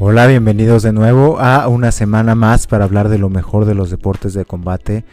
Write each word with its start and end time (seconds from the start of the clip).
Hola, 0.00 0.28
bienvenidos 0.28 0.84
de 0.84 0.92
nuevo 0.92 1.40
a 1.40 1.66
una 1.66 1.90
semana 1.90 2.36
más 2.36 2.68
para 2.68 2.84
hablar 2.84 3.08
de 3.08 3.18
lo 3.18 3.30
mejor 3.30 3.64
de 3.64 3.74
los 3.74 3.90
deportes 3.90 4.32
de 4.32 4.44
combate 4.44 5.04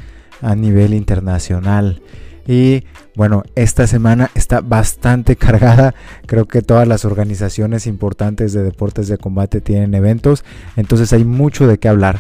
a 0.42 0.54
nivel 0.54 0.94
internacional. 0.94 2.04
Y 2.46 2.84
bueno, 3.16 3.42
esta 3.56 3.88
semana 3.88 4.30
está 4.36 4.62
bastante 4.62 5.36
cargada. 5.38 5.96
Creo 6.28 6.46
que 6.46 6.62
todas 6.62 6.88
las 6.88 7.04
organizaciones 7.04 7.88
importantes 7.88 8.54
de 8.54 8.62
deportes 8.62 9.08
de 9.08 9.18
combate 9.18 9.60
tienen 9.60 9.96
eventos. 9.96 10.46
Entonces 10.76 11.12
hay 11.14 11.26
mucho 11.26 11.66
de 11.66 11.80
qué 11.80 11.88
hablar. 11.88 12.20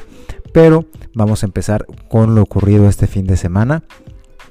Pero 0.51 0.85
vamos 1.13 1.43
a 1.43 1.45
empezar 1.45 1.85
con 2.09 2.33
lo 2.33 2.41
ocurrido 2.41 2.89
este 2.89 3.05
fin 3.05 3.27
de 3.27 3.37
semana. 3.37 3.83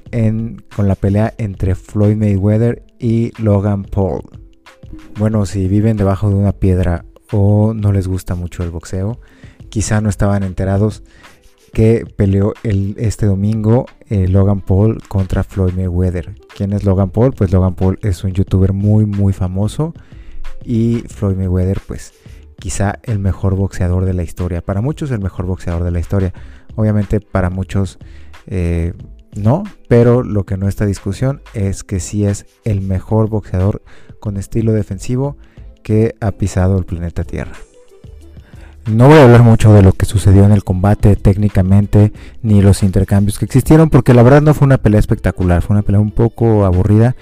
con 0.09 0.87
la 0.87 0.95
pelea 0.95 1.33
entre 1.37 1.75
Floyd 1.75 2.15
Mayweather 2.15 2.81
y 2.97 3.33
Logan 3.43 3.83
Paul. 3.83 4.21
Bueno, 5.19 5.45
si 5.45 5.67
viven 5.67 5.97
debajo 5.97 6.29
de 6.29 6.35
una 6.35 6.53
piedra 6.53 7.03
o 7.31 7.73
no 7.73 7.91
les 7.91 8.07
gusta 8.07 8.35
mucho 8.35 8.63
el 8.63 8.71
boxeo, 8.71 9.19
quizá 9.69 10.01
no 10.01 10.09
estaban 10.09 10.43
enterados 10.43 11.03
que 11.73 12.05
peleó 12.15 12.53
el, 12.63 12.95
este 12.97 13.25
domingo 13.25 13.85
eh, 14.09 14.29
Logan 14.29 14.61
Paul 14.61 14.99
contra 15.09 15.43
Floyd 15.43 15.73
Mayweather. 15.73 16.35
¿Quién 16.55 16.71
es 16.71 16.85
Logan 16.85 17.09
Paul? 17.09 17.33
Pues 17.33 17.51
Logan 17.51 17.75
Paul 17.75 17.99
es 18.01 18.23
un 18.23 18.31
youtuber 18.31 18.71
muy 18.71 19.05
muy 19.05 19.33
famoso 19.33 19.93
y 20.63 21.03
Floyd 21.09 21.35
Mayweather 21.35 21.81
pues 21.85 22.13
quizá 22.59 22.99
el 23.03 23.19
mejor 23.19 23.55
boxeador 23.55 24.05
de 24.05 24.13
la 24.13 24.23
historia. 24.23 24.61
Para 24.61 24.79
muchos 24.79 25.11
el 25.11 25.19
mejor 25.19 25.45
boxeador 25.47 25.83
de 25.83 25.91
la 25.91 25.99
historia. 25.99 26.33
Obviamente 26.75 27.19
para 27.19 27.49
muchos 27.49 27.99
eh, 28.47 28.93
no, 29.35 29.63
pero 29.89 30.23
lo 30.23 30.45
que 30.45 30.55
no 30.55 30.69
está 30.69 30.85
discusión 30.85 31.41
es 31.53 31.83
que 31.83 31.99
sí 31.99 32.25
es 32.25 32.45
el 32.63 32.79
mejor 32.79 33.27
boxeador 33.27 33.81
con 34.21 34.37
estilo 34.37 34.71
defensivo 34.71 35.35
que 35.85 36.15
ha 36.19 36.31
pisado 36.31 36.79
el 36.79 36.83
planeta 36.83 37.23
Tierra. 37.23 37.53
No 38.91 39.07
voy 39.07 39.19
a 39.19 39.23
hablar 39.23 39.43
mucho 39.43 39.71
de 39.71 39.83
lo 39.83 39.93
que 39.93 40.07
sucedió 40.07 40.43
en 40.43 40.51
el 40.51 40.63
combate 40.63 41.15
técnicamente 41.15 42.11
ni 42.41 42.63
los 42.63 42.81
intercambios 42.81 43.37
que 43.37 43.45
existieron 43.45 43.91
porque 43.91 44.15
la 44.15 44.23
verdad 44.23 44.41
no 44.41 44.55
fue 44.55 44.65
una 44.65 44.79
pelea 44.79 44.99
espectacular, 44.99 45.61
fue 45.61 45.75
una 45.75 45.83
pelea 45.83 46.01
un 46.01 46.09
poco 46.09 46.65
aburrida, 46.65 47.15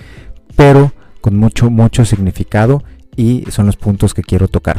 pero 0.55 0.93
con 1.19 1.35
mucho 1.35 1.69
mucho 1.69 2.05
significado 2.05 2.85
y 3.17 3.43
son 3.49 3.65
los 3.65 3.75
puntos 3.75 4.13
que 4.13 4.23
quiero 4.23 4.47
tocar. 4.47 4.77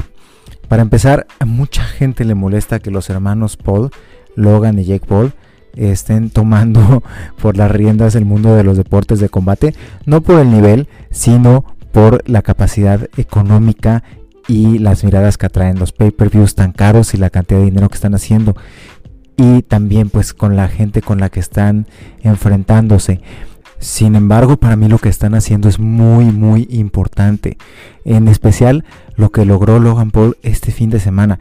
Para 0.67 0.81
empezar, 0.81 1.27
a 1.39 1.45
mucha 1.45 1.85
gente 1.85 2.25
le 2.25 2.35
molesta 2.35 2.79
que 2.81 2.91
los 2.91 3.11
hermanos 3.11 3.59
Paul, 3.59 3.91
Logan 4.35 4.79
y 4.79 4.85
Jake 4.85 5.07
Paul 5.07 5.35
estén 5.77 6.31
tomando 6.31 7.03
por 7.43 7.59
las 7.59 7.71
riendas 7.71 8.15
el 8.15 8.25
mundo 8.25 8.55
de 8.55 8.65
los 8.65 8.79
deportes 8.79 9.21
de 9.21 9.29
combate, 9.29 9.75
no 10.07 10.23
por 10.23 10.41
el 10.41 10.51
nivel, 10.51 10.89
sino 11.11 11.74
por 11.95 12.29
la 12.29 12.43
capacidad 12.43 13.09
económica 13.17 14.03
y 14.49 14.81
las 14.81 15.05
miradas 15.05 15.39
que 15.39 15.47
atraen 15.47 15.79
los 15.79 15.93
pay-per-views 15.93 16.57
tan 16.57 16.73
caros 16.73 17.15
y 17.15 17.19
la 17.19 17.31
cantidad 17.31 17.61
de 17.61 17.67
dinero 17.67 17.89
que 17.89 17.95
están 17.95 18.17
haciendo 18.17 18.57
y 19.37 19.63
también 19.63 20.11
pues 20.11 20.35
con 20.35 20.57
la 20.57 20.67
gente 20.67 21.03
con 21.03 21.21
la 21.21 21.31
que 21.31 21.39
están 21.39 21.87
enfrentándose. 22.21 23.21
Sin 23.79 24.17
embargo, 24.17 24.57
para 24.57 24.75
mí 24.75 24.89
lo 24.89 24.99
que 24.99 25.09
están 25.09 25.37
haciendo 25.37 25.69
es 25.69 25.79
muy 25.79 26.25
muy 26.27 26.67
importante. 26.69 27.59
En 28.05 28.27
especial 28.27 28.85
lo 29.15 29.31
que 29.31 29.45
logró 29.45 29.79
Logan 29.79 30.11
Paul 30.11 30.37
este 30.43 30.73
fin 30.73 30.91
de 30.91 30.99
semana. 30.99 31.39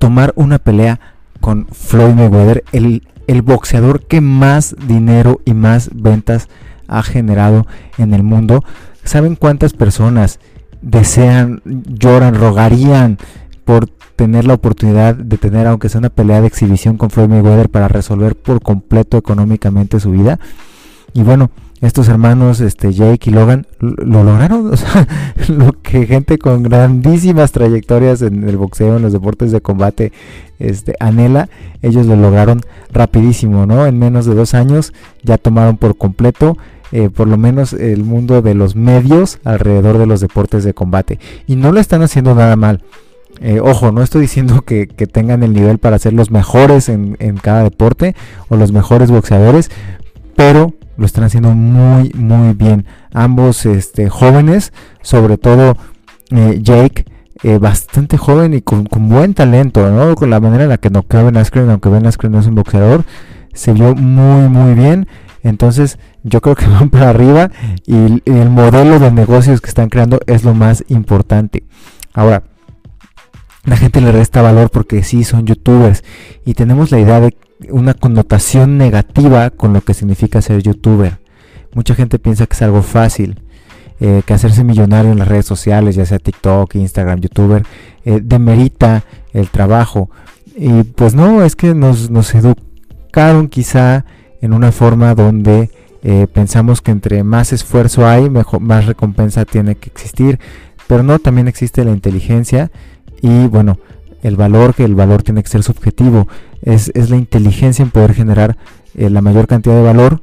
Tomar 0.00 0.32
una 0.34 0.58
pelea 0.58 0.98
con 1.40 1.68
Floyd 1.68 2.14
Mayweather, 2.14 2.64
el, 2.72 3.06
el 3.28 3.42
boxeador 3.42 4.04
que 4.06 4.20
más 4.20 4.74
dinero 4.88 5.40
y 5.44 5.54
más 5.54 5.90
ventas 5.94 6.48
ha 6.88 7.04
generado 7.04 7.64
en 7.96 8.12
el 8.12 8.24
mundo. 8.24 8.64
¿Saben 9.04 9.36
cuántas 9.36 9.72
personas 9.72 10.40
desean, 10.82 11.62
lloran, 11.64 12.34
rogarían 12.34 13.18
por 13.64 13.88
tener 14.16 14.46
la 14.46 14.54
oportunidad 14.54 15.14
de 15.14 15.38
tener, 15.38 15.66
aunque 15.66 15.88
sea 15.88 15.98
una 15.98 16.10
pelea 16.10 16.40
de 16.40 16.46
exhibición 16.46 16.96
con 16.96 17.10
Floyd 17.10 17.28
Mayweather 17.28 17.68
para 17.68 17.88
resolver 17.88 18.36
por 18.36 18.62
completo 18.62 19.16
económicamente 19.16 20.00
su 20.00 20.10
vida. 20.10 20.38
Y 21.12 21.22
bueno, 21.22 21.50
estos 21.80 22.08
hermanos, 22.08 22.60
este 22.60 22.92
Jake 22.92 23.30
y 23.30 23.32
Logan, 23.32 23.66
lo 23.78 24.24
lograron. 24.24 24.70
Lo 25.48 25.72
que 25.82 26.06
gente 26.06 26.38
con 26.38 26.62
grandísimas 26.62 27.52
trayectorias 27.52 28.22
en 28.22 28.48
el 28.48 28.56
boxeo, 28.56 28.96
en 28.96 29.02
los 29.02 29.12
deportes 29.12 29.52
de 29.52 29.60
combate, 29.60 30.12
este, 30.58 30.94
anhela, 30.98 31.48
ellos 31.82 32.06
lo 32.06 32.16
lograron 32.16 32.60
rapidísimo, 32.90 33.66
¿no? 33.66 33.86
En 33.86 33.98
menos 33.98 34.24
de 34.24 34.34
dos 34.34 34.54
años 34.54 34.94
ya 35.22 35.36
tomaron 35.36 35.76
por 35.76 35.96
completo 35.98 36.56
eh, 36.96 37.10
por 37.10 37.26
lo 37.26 37.36
menos 37.36 37.72
el 37.72 38.04
mundo 38.04 38.40
de 38.40 38.54
los 38.54 38.76
medios 38.76 39.40
alrededor 39.42 39.98
de 39.98 40.06
los 40.06 40.20
deportes 40.20 40.62
de 40.62 40.74
combate. 40.74 41.18
Y 41.44 41.56
no 41.56 41.72
lo 41.72 41.80
están 41.80 42.02
haciendo 42.02 42.36
nada 42.36 42.54
mal. 42.54 42.84
Eh, 43.40 43.58
ojo, 43.58 43.90
no 43.90 44.00
estoy 44.00 44.20
diciendo 44.20 44.62
que, 44.62 44.86
tengan 44.86 45.42
el 45.42 45.54
nivel 45.54 45.78
para 45.78 45.98
ser 45.98 46.12
los 46.12 46.30
mejores 46.30 46.88
en, 46.88 47.16
cada 47.42 47.64
deporte 47.64 48.14
o 48.48 48.54
los 48.54 48.70
mejores 48.70 49.10
boxeadores, 49.10 49.72
pero 50.36 50.72
lo 50.96 51.04
están 51.04 51.24
haciendo 51.24 51.50
muy, 51.50 52.12
muy 52.14 52.54
bien. 52.54 52.86
Ambos 53.12 53.66
este, 53.66 54.08
jóvenes, 54.08 54.72
sobre 55.02 55.36
todo 55.36 55.76
eh, 56.30 56.60
Jake, 56.62 57.06
bastante 57.58 58.18
joven 58.18 58.54
y 58.54 58.62
con, 58.62 58.86
buen 58.88 59.34
talento, 59.34 59.90
¿no? 59.90 60.14
Con 60.14 60.30
la 60.30 60.38
manera 60.38 60.62
en 60.62 60.68
la 60.68 60.78
que 60.78 60.90
no 60.90 61.02
cabe 61.02 61.24
Ben 61.24 61.38
Askren, 61.38 61.70
aunque 61.70 61.88
Ben 61.88 62.06
Askren 62.06 62.30
no 62.30 62.38
es 62.38 62.46
un 62.46 62.54
boxeador, 62.54 63.04
se 63.52 63.72
vio 63.72 63.96
muy, 63.96 64.48
muy 64.48 64.74
bien. 64.74 65.08
Entonces, 65.44 65.98
yo 66.24 66.40
creo 66.40 66.56
que 66.56 66.66
van 66.68 66.90
para 66.90 67.10
arriba 67.10 67.50
y 67.86 68.22
el 68.28 68.50
modelo 68.50 68.98
de 68.98 69.12
negocios 69.12 69.60
que 69.60 69.68
están 69.68 69.90
creando 69.90 70.18
es 70.26 70.42
lo 70.42 70.54
más 70.54 70.84
importante. 70.88 71.62
Ahora, 72.12 72.42
la 73.64 73.76
gente 73.76 74.00
le 74.00 74.10
resta 74.10 74.42
valor 74.42 74.70
porque 74.70 75.02
sí 75.04 75.22
son 75.22 75.46
youtubers 75.46 76.02
y 76.44 76.54
tenemos 76.54 76.90
la 76.90 76.98
idea 76.98 77.20
de 77.20 77.36
una 77.70 77.94
connotación 77.94 78.78
negativa 78.78 79.50
con 79.50 79.72
lo 79.72 79.82
que 79.82 79.94
significa 79.94 80.42
ser 80.42 80.62
youtuber. 80.62 81.18
Mucha 81.74 81.94
gente 81.94 82.18
piensa 82.18 82.46
que 82.46 82.54
es 82.54 82.62
algo 82.62 82.82
fácil, 82.82 83.40
eh, 84.00 84.22
que 84.26 84.34
hacerse 84.34 84.64
millonario 84.64 85.12
en 85.12 85.18
las 85.18 85.28
redes 85.28 85.46
sociales, 85.46 85.94
ya 85.94 86.04
sea 86.04 86.18
TikTok, 86.18 86.74
Instagram, 86.74 87.20
youtuber, 87.20 87.64
eh, 88.04 88.20
demerita 88.22 89.04
el 89.32 89.48
trabajo. 89.48 90.10
Y 90.56 90.84
pues 90.84 91.14
no, 91.14 91.42
es 91.42 91.56
que 91.56 91.74
nos, 91.74 92.10
nos 92.10 92.34
educaron 92.34 93.48
quizá 93.48 94.04
en 94.44 94.52
una 94.52 94.72
forma 94.72 95.14
donde 95.14 95.70
eh, 96.02 96.26
pensamos 96.30 96.82
que 96.82 96.90
entre 96.90 97.24
más 97.24 97.54
esfuerzo 97.54 98.06
hay, 98.06 98.28
mejor, 98.28 98.60
más 98.60 98.84
recompensa 98.84 99.46
tiene 99.46 99.74
que 99.74 99.88
existir, 99.88 100.38
pero 100.86 101.02
no, 101.02 101.18
también 101.18 101.48
existe 101.48 101.82
la 101.82 101.92
inteligencia 101.92 102.70
y 103.22 103.46
bueno, 103.46 103.78
el 104.22 104.36
valor, 104.36 104.74
que 104.74 104.84
el 104.84 104.94
valor 104.94 105.22
tiene 105.22 105.42
que 105.42 105.48
ser 105.48 105.62
subjetivo, 105.62 106.28
es, 106.60 106.92
la 107.08 107.16
inteligencia 107.16 107.82
en 107.82 107.90
poder 107.90 108.12
generar 108.12 108.58
eh, 108.94 109.08
la 109.08 109.22
mayor 109.22 109.46
cantidad 109.46 109.76
de 109.76 109.82
valor 109.82 110.22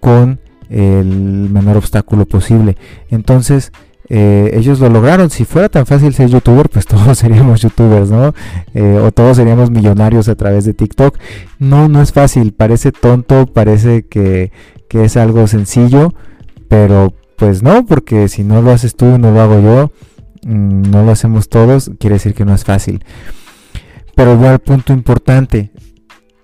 con 0.00 0.38
el 0.70 1.50
menor 1.50 1.78
obstáculo 1.78 2.26
posible. 2.26 2.76
Entonces, 3.10 3.72
eh, 4.08 4.50
ellos 4.54 4.80
lo 4.80 4.88
lograron. 4.88 5.30
Si 5.30 5.44
fuera 5.44 5.68
tan 5.68 5.86
fácil 5.86 6.14
ser 6.14 6.28
youtuber, 6.28 6.68
pues 6.68 6.86
todos 6.86 7.18
seríamos 7.18 7.60
youtubers, 7.60 8.10
¿no? 8.10 8.34
Eh, 8.74 8.98
o 9.02 9.12
todos 9.12 9.36
seríamos 9.36 9.70
millonarios 9.70 10.28
a 10.28 10.34
través 10.34 10.64
de 10.64 10.74
TikTok. 10.74 11.18
No, 11.58 11.88
no 11.88 12.02
es 12.02 12.12
fácil. 12.12 12.52
Parece 12.52 12.92
tonto, 12.92 13.46
parece 13.46 14.06
que, 14.06 14.52
es 14.90 15.16
algo 15.16 15.48
sencillo, 15.48 16.14
pero 16.68 17.12
pues 17.36 17.64
no, 17.64 17.84
porque 17.84 18.28
si 18.28 18.44
no 18.44 18.62
lo 18.62 18.70
haces 18.70 18.94
tú, 18.94 19.18
no 19.18 19.32
lo 19.32 19.40
hago 19.40 19.60
yo, 19.60 19.90
mm, 20.44 20.82
no 20.88 21.02
lo 21.02 21.10
hacemos 21.10 21.48
todos, 21.48 21.90
quiere 21.98 22.14
decir 22.14 22.32
que 22.32 22.44
no 22.44 22.54
es 22.54 22.62
fácil. 22.62 23.04
Pero 24.14 24.34
igual, 24.34 24.60
punto 24.60 24.92
importante, 24.92 25.72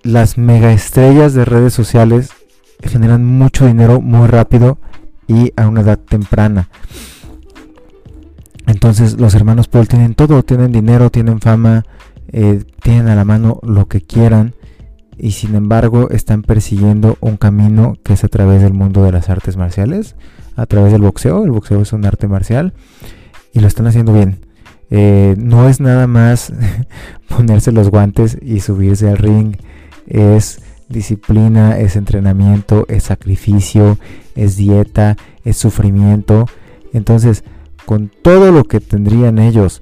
las 0.03 0.37
mega 0.37 0.73
estrellas 0.73 1.33
de 1.33 1.45
redes 1.45 1.73
sociales 1.73 2.31
generan 2.83 3.23
mucho 3.23 3.65
dinero 3.65 4.01
muy 4.01 4.27
rápido 4.27 4.79
y 5.27 5.53
a 5.55 5.67
una 5.69 5.79
edad 5.79 5.97
temprana. 5.97 6.69
Entonces 8.71 9.19
los 9.19 9.35
hermanos 9.35 9.67
Paul 9.67 9.89
tienen 9.89 10.15
todo, 10.15 10.43
tienen 10.43 10.71
dinero, 10.71 11.09
tienen 11.09 11.41
fama, 11.41 11.83
eh, 12.29 12.63
tienen 12.81 13.09
a 13.09 13.15
la 13.15 13.25
mano 13.25 13.59
lo 13.63 13.89
que 13.89 13.99
quieran 13.99 14.55
y 15.17 15.31
sin 15.31 15.55
embargo 15.55 16.09
están 16.09 16.41
persiguiendo 16.41 17.17
un 17.19 17.35
camino 17.35 17.97
que 18.01 18.13
es 18.13 18.23
a 18.23 18.29
través 18.29 18.61
del 18.61 18.71
mundo 18.71 19.03
de 19.03 19.11
las 19.11 19.29
artes 19.29 19.57
marciales, 19.57 20.15
a 20.55 20.67
través 20.67 20.93
del 20.93 21.01
boxeo, 21.01 21.43
el 21.43 21.51
boxeo 21.51 21.81
es 21.81 21.91
un 21.91 22.05
arte 22.05 22.29
marcial 22.29 22.73
y 23.51 23.59
lo 23.59 23.67
están 23.67 23.87
haciendo 23.87 24.13
bien. 24.13 24.39
Eh, 24.89 25.35
no 25.37 25.67
es 25.67 25.81
nada 25.81 26.07
más 26.07 26.53
ponerse 27.27 27.73
los 27.73 27.89
guantes 27.89 28.37
y 28.41 28.61
subirse 28.61 29.09
al 29.09 29.17
ring, 29.17 29.57
es 30.07 30.61
disciplina, 30.87 31.77
es 31.77 31.97
entrenamiento, 31.97 32.85
es 32.87 33.03
sacrificio, 33.03 33.97
es 34.35 34.55
dieta, 34.55 35.17
es 35.43 35.57
sufrimiento. 35.57 36.45
Entonces, 36.93 37.43
con 37.91 38.07
todo 38.07 38.53
lo 38.53 38.63
que 38.63 38.79
tendrían 38.79 39.37
ellos 39.37 39.81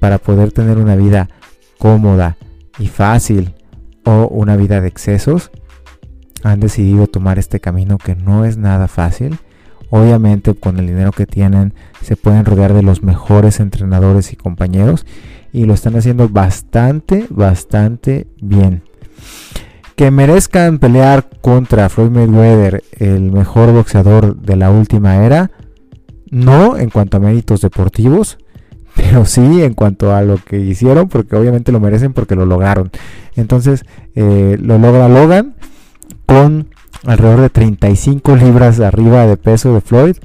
para 0.00 0.16
poder 0.16 0.50
tener 0.50 0.78
una 0.78 0.96
vida 0.96 1.28
cómoda 1.78 2.38
y 2.78 2.86
fácil 2.86 3.52
o 4.02 4.28
una 4.28 4.56
vida 4.56 4.80
de 4.80 4.88
excesos, 4.88 5.50
han 6.42 6.58
decidido 6.60 7.06
tomar 7.06 7.38
este 7.38 7.60
camino 7.60 7.98
que 7.98 8.16
no 8.16 8.46
es 8.46 8.56
nada 8.56 8.88
fácil. 8.88 9.36
Obviamente 9.90 10.54
con 10.54 10.78
el 10.78 10.86
dinero 10.86 11.12
que 11.12 11.26
tienen 11.26 11.74
se 12.00 12.16
pueden 12.16 12.46
rodear 12.46 12.72
de 12.72 12.82
los 12.82 13.02
mejores 13.02 13.60
entrenadores 13.60 14.32
y 14.32 14.36
compañeros 14.36 15.04
y 15.52 15.66
lo 15.66 15.74
están 15.74 15.96
haciendo 15.96 16.30
bastante, 16.30 17.26
bastante 17.28 18.26
bien. 18.40 18.84
Que 19.96 20.10
merezcan 20.10 20.78
pelear 20.78 21.28
contra 21.42 21.90
Floyd 21.90 22.08
Mayweather, 22.08 22.82
el 22.92 23.32
mejor 23.32 23.70
boxeador 23.70 24.34
de 24.40 24.56
la 24.56 24.70
última 24.70 25.26
era, 25.26 25.50
no 26.30 26.76
en 26.76 26.90
cuanto 26.90 27.16
a 27.16 27.20
méritos 27.20 27.60
deportivos, 27.60 28.38
pero 28.94 29.24
sí 29.24 29.62
en 29.62 29.74
cuanto 29.74 30.14
a 30.14 30.22
lo 30.22 30.38
que 30.38 30.58
hicieron, 30.58 31.08
porque 31.08 31.36
obviamente 31.36 31.72
lo 31.72 31.80
merecen 31.80 32.12
porque 32.12 32.34
lo 32.34 32.46
lograron. 32.46 32.90
Entonces 33.36 33.84
eh, 34.14 34.56
lo 34.60 34.78
logra 34.78 35.08
Logan 35.08 35.54
con 36.26 36.68
alrededor 37.04 37.40
de 37.40 37.50
35 37.50 38.36
libras 38.36 38.80
arriba 38.80 39.26
de 39.26 39.36
peso 39.36 39.74
de 39.74 39.80
Floyd. 39.80 40.16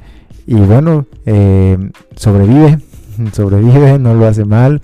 Y 0.47 0.55
bueno, 0.55 1.05
eh, 1.25 1.77
sobrevive, 2.15 2.79
sobrevive, 3.33 3.99
no 3.99 4.13
lo 4.13 4.27
hace 4.27 4.45
mal. 4.45 4.81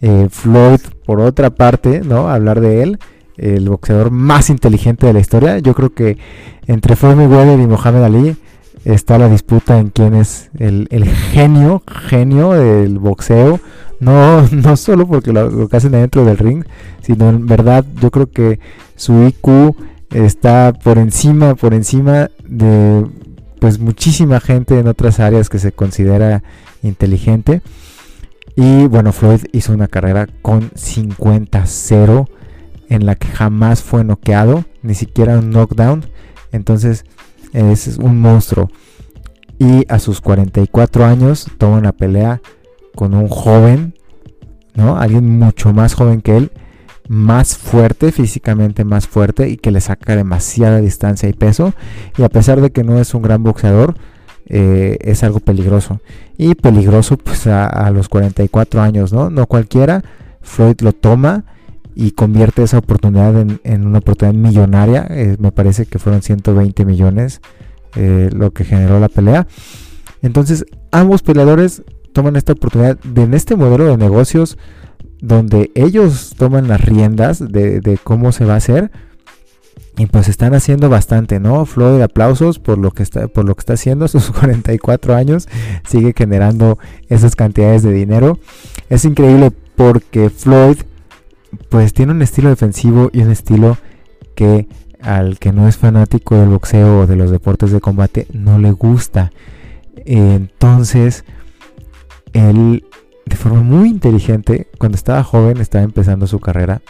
Eh, 0.00 0.28
Floyd, 0.30 0.80
por 1.06 1.20
otra 1.20 1.50
parte, 1.50 2.02
¿no? 2.04 2.28
Hablar 2.28 2.60
de 2.60 2.82
él, 2.82 2.98
el 3.36 3.68
boxeador 3.68 4.10
más 4.10 4.50
inteligente 4.50 5.06
de 5.06 5.12
la 5.12 5.20
historia. 5.20 5.58
Yo 5.58 5.74
creo 5.74 5.94
que 5.94 6.18
entre 6.66 6.96
Floyd 6.96 7.16
Mayweather 7.16 7.58
y 7.58 7.66
Mohamed 7.66 8.02
Ali 8.02 8.36
está 8.84 9.18
la 9.18 9.28
disputa 9.28 9.78
en 9.78 9.90
quién 9.90 10.14
es 10.14 10.50
el, 10.58 10.88
genio, 11.32 11.82
genio 12.08 12.52
del 12.52 12.98
boxeo. 12.98 13.60
No, 14.00 14.42
no 14.52 14.76
solo 14.76 15.06
porque 15.06 15.32
lo, 15.32 15.68
que 15.68 15.76
hacen 15.76 15.92
dentro 15.92 16.24
del 16.24 16.38
ring, 16.38 16.64
sino 17.02 17.30
en 17.30 17.46
verdad 17.46 17.84
yo 18.00 18.10
creo 18.10 18.30
que 18.30 18.60
su 18.96 19.24
IQ 19.26 19.76
está 20.12 20.72
por 20.72 20.98
encima, 20.98 21.54
por 21.54 21.74
encima 21.74 22.30
de 22.46 23.06
pues 23.60 23.78
muchísima 23.78 24.40
gente 24.40 24.78
en 24.78 24.88
otras 24.88 25.20
áreas 25.20 25.48
que 25.48 25.58
se 25.58 25.72
considera 25.72 26.42
inteligente. 26.82 27.62
Y 28.56 28.86
bueno, 28.86 29.12
Floyd 29.12 29.46
hizo 29.52 29.72
una 29.72 29.88
carrera 29.88 30.28
con 30.42 30.70
50-0 30.72 32.28
en 32.90 33.06
la 33.06 33.14
que 33.14 33.26
jamás 33.28 33.82
fue 33.82 34.04
noqueado, 34.04 34.64
ni 34.82 34.94
siquiera 34.94 35.38
un 35.38 35.50
knockdown. 35.50 36.04
Entonces 36.52 37.04
es 37.54 37.98
un 37.98 38.20
monstruo. 38.20 38.70
Y 39.58 39.84
a 39.88 39.98
sus 39.98 40.20
44 40.20 41.04
años 41.04 41.46
toma 41.58 41.78
una 41.78 41.92
pelea 41.92 42.40
con 42.94 43.14
un 43.14 43.28
joven, 43.28 43.94
¿no? 44.74 44.98
Alguien 44.98 45.38
mucho 45.38 45.72
más 45.72 45.94
joven 45.94 46.20
que 46.20 46.36
él 46.36 46.52
más 47.08 47.56
fuerte, 47.56 48.12
físicamente 48.12 48.84
más 48.84 49.06
fuerte 49.06 49.48
y 49.48 49.56
que 49.56 49.70
le 49.70 49.80
saca 49.80 50.16
demasiada 50.16 50.80
distancia 50.80 51.28
y 51.28 51.32
peso. 51.32 51.74
Y 52.16 52.22
a 52.22 52.28
pesar 52.28 52.60
de 52.60 52.70
que 52.70 52.84
no 52.84 52.98
es 52.98 53.14
un 53.14 53.22
gran 53.22 53.42
boxeador, 53.42 53.94
eh, 54.46 54.98
es 55.00 55.22
algo 55.22 55.40
peligroso. 55.40 56.00
Y 56.36 56.54
peligroso 56.54 57.16
pues 57.16 57.46
a, 57.46 57.90
los 57.90 58.08
44 58.08 58.80
años, 58.80 59.12
¿no? 59.12 59.30
No 59.30 59.46
cualquiera. 59.46 60.02
Floyd 60.40 60.80
lo 60.80 60.92
toma 60.92 61.44
y 61.94 62.12
convierte 62.12 62.62
esa 62.62 62.78
oportunidad 62.78 63.34
en, 63.40 63.86
una 63.86 63.98
oportunidad 63.98 64.34
millonaria. 64.34 65.06
Eh, 65.10 65.36
me 65.38 65.52
parece 65.52 65.86
que 65.86 65.98
fueron 65.98 66.22
120 66.22 66.84
millones 66.84 67.40
eh, 67.96 68.30
lo 68.32 68.52
que 68.52 68.64
generó 68.64 68.98
la 69.00 69.08
pelea. 69.08 69.46
Entonces 70.22 70.64
ambos 70.90 71.22
peleadores 71.22 71.82
toman 72.12 72.36
esta 72.36 72.52
oportunidad 72.52 72.98
de 73.00 73.22
en 73.22 73.34
este 73.34 73.56
modelo 73.56 73.86
de 73.86 73.96
negocios 73.96 74.56
donde 75.20 75.70
ellos 75.74 76.34
toman 76.36 76.68
las 76.68 76.80
riendas 76.80 77.38
de, 77.40 77.98
cómo 78.02 78.32
se 78.32 78.44
va 78.44 78.54
a 78.54 78.58
hacer. 78.58 78.90
Y 79.96 80.06
pues 80.06 80.28
están 80.28 80.54
haciendo 80.54 80.88
bastante, 80.88 81.38
¿no? 81.38 81.64
Floyd, 81.66 82.02
aplausos 82.02 82.58
por 82.58 82.78
lo 82.78 82.90
que 82.90 83.04
está, 83.04 83.28
por 83.28 83.44
lo 83.44 83.54
que 83.54 83.60
está 83.60 83.74
haciendo. 83.74 84.08
Sus 84.08 84.30
44 84.32 85.14
años 85.14 85.48
sigue 85.88 86.12
generando 86.16 86.78
esas 87.08 87.36
cantidades 87.36 87.82
de 87.82 87.92
dinero. 87.92 88.38
Es 88.88 89.04
increíble 89.04 89.52
porque 89.76 90.30
Floyd, 90.30 90.78
pues 91.68 91.92
tiene 91.92 92.12
un 92.12 92.22
estilo 92.22 92.48
defensivo 92.48 93.10
y 93.12 93.22
un 93.22 93.30
estilo 93.30 93.76
que 94.34 94.68
al 95.00 95.38
que 95.38 95.52
no 95.52 95.68
es 95.68 95.76
fanático 95.76 96.36
del 96.36 96.48
boxeo 96.48 97.00
o 97.00 97.06
de 97.06 97.16
los 97.16 97.30
deportes 97.30 97.70
de 97.70 97.80
combate 97.80 98.26
no 98.32 98.58
le 98.58 98.72
gusta. 98.72 99.32
Entonces, 100.06 101.24
él 102.32 102.84
de 103.26 103.36
forma 103.36 103.62
muy 103.62 103.88
inteligente, 103.88 104.68
cuando 104.78 104.96
estaba 104.96 105.22
joven, 105.22 105.58
estaba 105.58 105.84
empezando 105.84 106.26
su 106.26 106.40
carrera, 106.40 106.82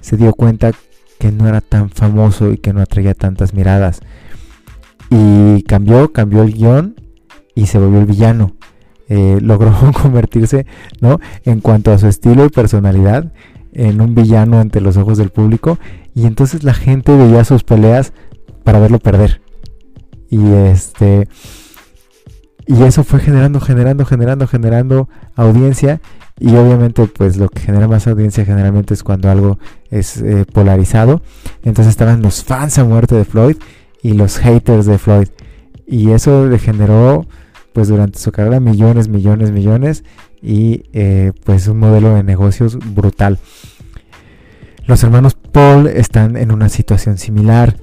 se 0.00 0.16
dio 0.16 0.32
cuenta 0.32 0.72
que 1.18 1.32
no 1.32 1.48
era 1.48 1.60
tan 1.60 1.90
famoso 1.90 2.52
y 2.52 2.58
que 2.58 2.72
no 2.72 2.80
atraía 2.80 3.14
tantas 3.14 3.54
miradas. 3.54 4.00
Y 5.10 5.62
cambió, 5.62 6.12
cambió 6.12 6.42
el 6.42 6.52
guion 6.52 6.96
y 7.54 7.66
se 7.66 7.78
volvió 7.78 8.00
el 8.00 8.06
villano. 8.06 8.54
Eh, 9.08 9.38
logró 9.42 9.72
convertirse, 9.92 10.66
¿no? 11.00 11.20
En 11.44 11.60
cuanto 11.60 11.92
a 11.92 11.98
su 11.98 12.06
estilo 12.06 12.44
y 12.44 12.50
personalidad, 12.50 13.32
en 13.78 14.00
un 14.00 14.14
villano 14.14 14.58
ante 14.58 14.80
los 14.80 14.96
ojos 14.96 15.18
del 15.18 15.30
público. 15.30 15.78
Y 16.14 16.26
entonces 16.26 16.64
la 16.64 16.74
gente 16.74 17.16
veía 17.16 17.44
sus 17.44 17.62
peleas 17.62 18.12
para 18.64 18.80
verlo 18.80 18.98
perder. 18.98 19.40
Y 20.28 20.50
este 20.50 21.28
y 22.66 22.82
eso 22.82 23.02
fue 23.02 23.20
generando, 23.20 23.60
generando, 23.60 24.04
generando, 24.04 24.46
generando 24.46 25.08
audiencia. 25.36 26.00
Y 26.40 26.54
obviamente 26.56 27.06
pues 27.06 27.36
lo 27.36 27.48
que 27.48 27.60
genera 27.60 27.88
más 27.88 28.06
audiencia 28.08 28.44
generalmente 28.44 28.94
es 28.94 29.02
cuando 29.02 29.30
algo 29.30 29.58
es 29.90 30.20
eh, 30.22 30.44
polarizado. 30.52 31.22
Entonces 31.62 31.92
estaban 31.92 32.20
los 32.20 32.42
fans 32.42 32.78
a 32.78 32.84
muerte 32.84 33.14
de 33.14 33.24
Floyd 33.24 33.56
y 34.02 34.14
los 34.14 34.38
haters 34.38 34.86
de 34.86 34.98
Floyd. 34.98 35.28
Y 35.86 36.10
eso 36.10 36.46
le 36.46 36.58
generó 36.58 37.26
pues 37.78 37.86
durante 37.86 38.18
su 38.18 38.32
carrera 38.32 38.58
millones, 38.58 39.06
millones, 39.06 39.52
millones. 39.52 40.02
Y 40.42 40.86
eh, 40.92 41.30
pues 41.44 41.68
un 41.68 41.78
modelo 41.78 42.12
de 42.12 42.24
negocios 42.24 42.76
brutal. 42.92 43.38
Los 44.86 45.04
hermanos 45.04 45.34
Paul 45.34 45.86
están 45.86 46.36
en 46.36 46.50
una 46.50 46.70
situación 46.70 47.18
similar. 47.18 47.76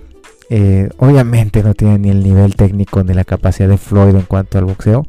Eh, 0.49 0.89
obviamente 0.97 1.63
no 1.63 1.73
tiene 1.75 1.97
ni 1.97 2.09
el 2.09 2.23
nivel 2.23 2.57
técnico 2.57 3.05
ni 3.05 3.13
la 3.13 3.23
capacidad 3.23 3.69
de 3.69 3.77
Floyd 3.77 4.15
en 4.15 4.23
cuanto 4.23 4.57
al 4.57 4.65
boxeo, 4.65 5.07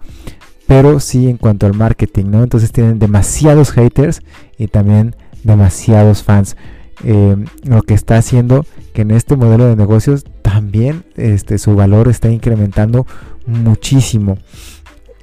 pero 0.68 1.00
sí 1.00 1.28
en 1.28 1.36
cuanto 1.36 1.66
al 1.66 1.74
marketing, 1.74 2.26
¿no? 2.26 2.44
Entonces 2.44 2.70
tienen 2.70 3.00
demasiados 3.00 3.72
haters 3.72 4.22
y 4.56 4.68
también 4.68 5.16
demasiados 5.42 6.22
fans. 6.22 6.56
Eh, 7.02 7.34
lo 7.64 7.82
que 7.82 7.94
está 7.94 8.18
haciendo 8.18 8.64
que 8.94 9.02
en 9.02 9.10
este 9.10 9.34
modelo 9.34 9.66
de 9.66 9.74
negocios 9.74 10.24
también 10.42 11.02
este, 11.16 11.58
su 11.58 11.74
valor 11.74 12.06
está 12.06 12.30
incrementando 12.30 13.04
muchísimo. 13.46 14.38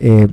Eh, 0.06 0.28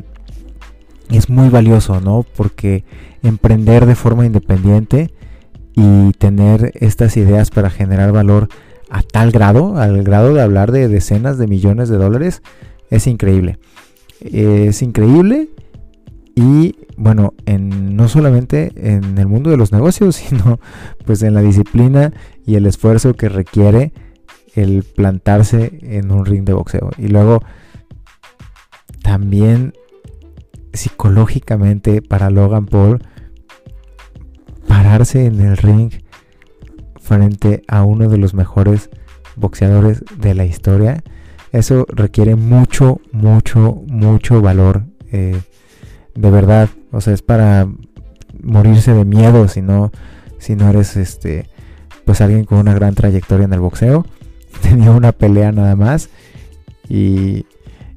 es 1.10 1.30
muy 1.30 1.48
valioso, 1.48 2.00
¿no? 2.00 2.26
Porque 2.36 2.84
emprender 3.22 3.86
de 3.86 3.94
forma 3.94 4.26
independiente 4.26 5.14
y 5.76 6.10
tener 6.14 6.72
estas 6.74 7.16
ideas 7.16 7.50
para 7.50 7.70
generar 7.70 8.10
valor 8.10 8.48
a 8.90 9.02
tal 9.02 9.30
grado, 9.30 9.76
al 9.76 10.02
grado 10.02 10.34
de 10.34 10.42
hablar 10.42 10.72
de 10.72 10.88
decenas 10.88 11.38
de 11.38 11.46
millones 11.46 11.88
de 11.88 11.98
dólares, 11.98 12.42
es 12.90 13.06
increíble. 13.06 13.60
Es 14.20 14.82
increíble 14.82 15.50
y 16.34 16.74
bueno, 16.96 17.34
en, 17.46 17.94
no 17.94 18.08
solamente 18.08 18.72
en 18.74 19.18
el 19.18 19.28
mundo 19.28 19.50
de 19.50 19.56
los 19.56 19.70
negocios, 19.70 20.16
sino 20.28 20.58
pues 21.06 21.22
en 21.22 21.34
la 21.34 21.42
disciplina 21.42 22.12
y 22.44 22.56
el 22.56 22.66
esfuerzo 22.66 23.14
que 23.14 23.28
requiere 23.28 23.92
el 24.56 24.82
plantarse 24.82 25.78
en 25.82 26.10
un 26.10 26.26
ring 26.26 26.44
de 26.44 26.54
boxeo. 26.54 26.90
Y 26.98 27.06
luego 27.06 27.40
también 29.02 29.74
psicológicamente 30.72 32.02
para 32.02 32.30
Logan 32.30 32.66
Paul 32.66 33.02
pararse 34.68 35.26
en 35.26 35.40
el 35.40 35.56
ring 35.56 35.90
frente 37.00 37.62
a 37.66 37.82
uno 37.84 38.08
de 38.08 38.18
los 38.18 38.34
mejores 38.34 38.90
boxeadores 39.36 40.04
de 40.16 40.34
la 40.34 40.44
historia. 40.44 41.02
Eso 41.52 41.86
requiere 41.88 42.36
mucho, 42.36 43.00
mucho, 43.12 43.82
mucho 43.88 44.40
valor. 44.40 44.84
Eh, 45.10 45.40
de 46.14 46.30
verdad. 46.30 46.68
O 46.92 47.00
sea, 47.00 47.14
es 47.14 47.22
para 47.22 47.68
morirse 48.42 48.92
de 48.92 49.04
miedo 49.04 49.48
si 49.48 49.62
no, 49.62 49.90
si 50.38 50.56
no 50.56 50.68
eres 50.70 50.96
este, 50.96 51.48
pues 52.04 52.20
alguien 52.20 52.44
con 52.44 52.58
una 52.58 52.74
gran 52.74 52.94
trayectoria 52.94 53.44
en 53.44 53.52
el 53.52 53.60
boxeo. 53.60 54.06
Tenía 54.62 54.90
una 54.90 55.12
pelea 55.12 55.52
nada 55.52 55.76
más. 55.76 56.10
Y, 56.88 57.46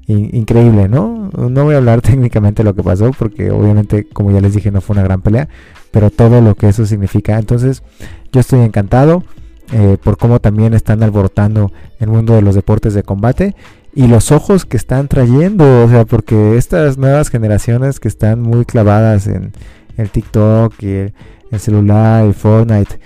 increíble, 0.08 0.90
¿no? 0.90 1.30
No 1.38 1.64
voy 1.64 1.76
a 1.76 1.78
hablar 1.78 2.02
técnicamente 2.04 2.64
lo 2.64 2.74
que 2.76 2.84
pasó 2.84 3.12
porque 3.18 3.52
obviamente, 3.52 4.08
como 4.08 4.32
ya 4.32 4.42
les 4.42 4.54
dije, 4.54 4.72
no 4.72 4.82
fue 4.82 4.96
una 4.96 5.04
gran 5.04 5.22
pelea, 5.22 5.48
pero 5.92 6.10
todo 6.10 6.42
lo 6.42 6.56
que 6.56 6.70
eso 6.70 6.86
significa. 6.86 7.38
Entonces, 7.38 7.84
yo 8.32 8.40
estoy 8.40 8.62
encantado 8.62 9.24
eh, 9.72 9.98
por 10.04 10.18
cómo 10.18 10.40
también 10.40 10.74
están 10.74 11.02
alborotando 11.04 11.72
el 12.00 12.08
mundo 12.10 12.36
de 12.36 12.42
los 12.42 12.56
deportes 12.56 12.94
de 12.94 13.04
combate 13.04 13.56
y 13.96 14.08
los 14.08 14.32
ojos 14.32 14.66
que 14.66 14.78
están 14.78 15.08
trayendo, 15.08 15.86
o 15.86 15.90
sea, 15.90 16.06
porque 16.06 16.58
estas 16.58 16.98
nuevas 16.98 17.30
generaciones 17.30 18.00
que 18.00 18.08
están 18.08 18.42
muy 18.42 18.66
clavadas 18.66 19.28
en 19.28 19.54
el 19.98 20.10
TikTok 20.10 20.74
y 20.82 20.88
el, 20.88 21.14
celular 21.58 22.28
y 22.28 22.34
Fortnite, 22.34 23.00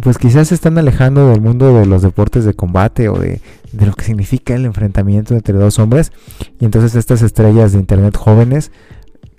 pues 0.00 0.18
quizás 0.18 0.48
se 0.48 0.54
están 0.54 0.78
alejando 0.78 1.28
del 1.28 1.40
mundo 1.40 1.78
de 1.78 1.86
los 1.86 2.02
deportes 2.02 2.44
de 2.44 2.54
combate 2.54 3.08
o 3.08 3.18
de, 3.18 3.40
de, 3.72 3.86
lo 3.86 3.92
que 3.92 4.04
significa 4.04 4.54
el 4.54 4.64
enfrentamiento 4.64 5.34
entre 5.34 5.54
dos 5.54 5.78
hombres. 5.78 6.12
Y 6.60 6.64
entonces 6.64 6.94
estas 6.94 7.22
estrellas 7.22 7.72
de 7.72 7.78
internet 7.78 8.16
jóvenes 8.16 8.70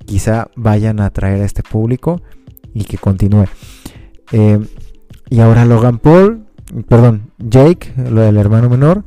quizá 0.05 0.47
vayan 0.55 0.99
a 0.99 1.05
atraer 1.05 1.41
a 1.41 1.45
este 1.45 1.63
público 1.63 2.21
y 2.73 2.83
que 2.83 2.97
continúe. 2.97 3.45
Eh, 4.31 4.59
y 5.29 5.39
ahora 5.39 5.65
Logan 5.65 5.99
Paul, 5.99 6.45
perdón, 6.87 7.31
Jake, 7.37 7.93
lo 8.09 8.21
del 8.21 8.37
hermano 8.37 8.69
menor, 8.69 9.03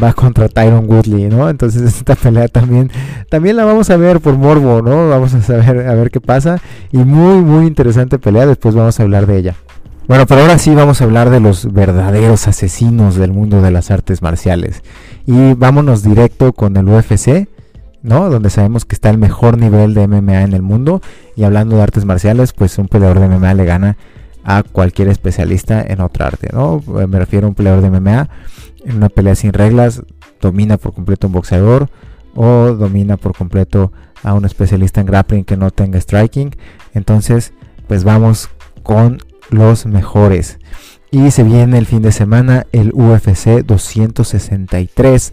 va 0.00 0.12
contra 0.12 0.48
Tyron 0.48 0.88
Woodley, 0.88 1.28
¿no? 1.28 1.48
Entonces 1.48 1.82
esta 1.98 2.14
pelea 2.14 2.48
también, 2.48 2.90
también 3.28 3.56
la 3.56 3.64
vamos 3.64 3.90
a 3.90 3.96
ver 3.96 4.20
por 4.20 4.36
morbo, 4.36 4.82
¿no? 4.82 5.08
Vamos 5.08 5.34
a 5.34 5.42
saber 5.42 5.88
a 5.88 5.94
ver 5.94 6.10
qué 6.10 6.20
pasa. 6.20 6.60
Y 6.92 6.98
muy, 6.98 7.42
muy 7.42 7.66
interesante 7.66 8.18
pelea, 8.18 8.46
después 8.46 8.74
vamos 8.74 8.98
a 9.00 9.02
hablar 9.02 9.26
de 9.26 9.38
ella. 9.38 9.56
Bueno, 10.06 10.26
pero 10.26 10.42
ahora 10.42 10.58
sí 10.58 10.74
vamos 10.74 11.00
a 11.00 11.04
hablar 11.04 11.30
de 11.30 11.40
los 11.40 11.72
verdaderos 11.72 12.46
asesinos 12.46 13.14
del 13.14 13.32
mundo 13.32 13.62
de 13.62 13.70
las 13.70 13.90
artes 13.90 14.20
marciales. 14.20 14.82
Y 15.26 15.54
vámonos 15.54 16.02
directo 16.02 16.52
con 16.52 16.76
el 16.76 16.86
UFC, 16.86 17.48
¿no? 18.02 18.28
Donde 18.28 18.50
sabemos 18.50 18.84
que 18.84 18.94
está 18.94 19.08
el 19.08 19.16
mejor 19.16 19.56
nivel 19.56 19.94
de 19.94 20.06
MMA 20.06 20.42
en 20.42 20.52
el 20.52 20.60
mundo. 20.60 21.00
Y 21.36 21.44
hablando 21.44 21.76
de 21.76 21.82
artes 21.82 22.04
marciales, 22.04 22.52
pues 22.52 22.76
un 22.76 22.86
peleador 22.86 23.18
de 23.18 23.28
MMA 23.28 23.54
le 23.54 23.64
gana 23.64 23.96
a 24.44 24.62
cualquier 24.62 25.08
especialista 25.08 25.82
en 25.82 26.02
otra 26.02 26.26
arte, 26.26 26.50
¿no? 26.52 26.82
Me 26.86 27.18
refiero 27.18 27.46
a 27.46 27.48
un 27.48 27.54
peleador 27.54 27.80
de 27.80 27.88
MMA 27.88 28.28
en 28.84 28.96
una 28.96 29.08
pelea 29.08 29.34
sin 29.34 29.54
reglas, 29.54 30.02
domina 30.38 30.76
por 30.76 30.92
completo 30.92 31.28
un 31.28 31.32
boxeador 31.32 31.88
o 32.34 32.74
domina 32.74 33.16
por 33.16 33.34
completo 33.34 33.90
a 34.22 34.34
un 34.34 34.44
especialista 34.44 35.00
en 35.00 35.06
grappling 35.06 35.44
que 35.44 35.56
no 35.56 35.70
tenga 35.70 35.98
striking. 35.98 36.54
Entonces, 36.92 37.54
pues 37.88 38.04
vamos 38.04 38.50
con 38.82 39.18
los 39.50 39.86
mejores. 39.86 40.58
Y 41.10 41.30
se 41.30 41.44
viene 41.44 41.78
el 41.78 41.86
fin 41.86 42.02
de 42.02 42.12
semana 42.12 42.66
el 42.72 42.92
UFC 42.92 43.64
263, 43.64 45.32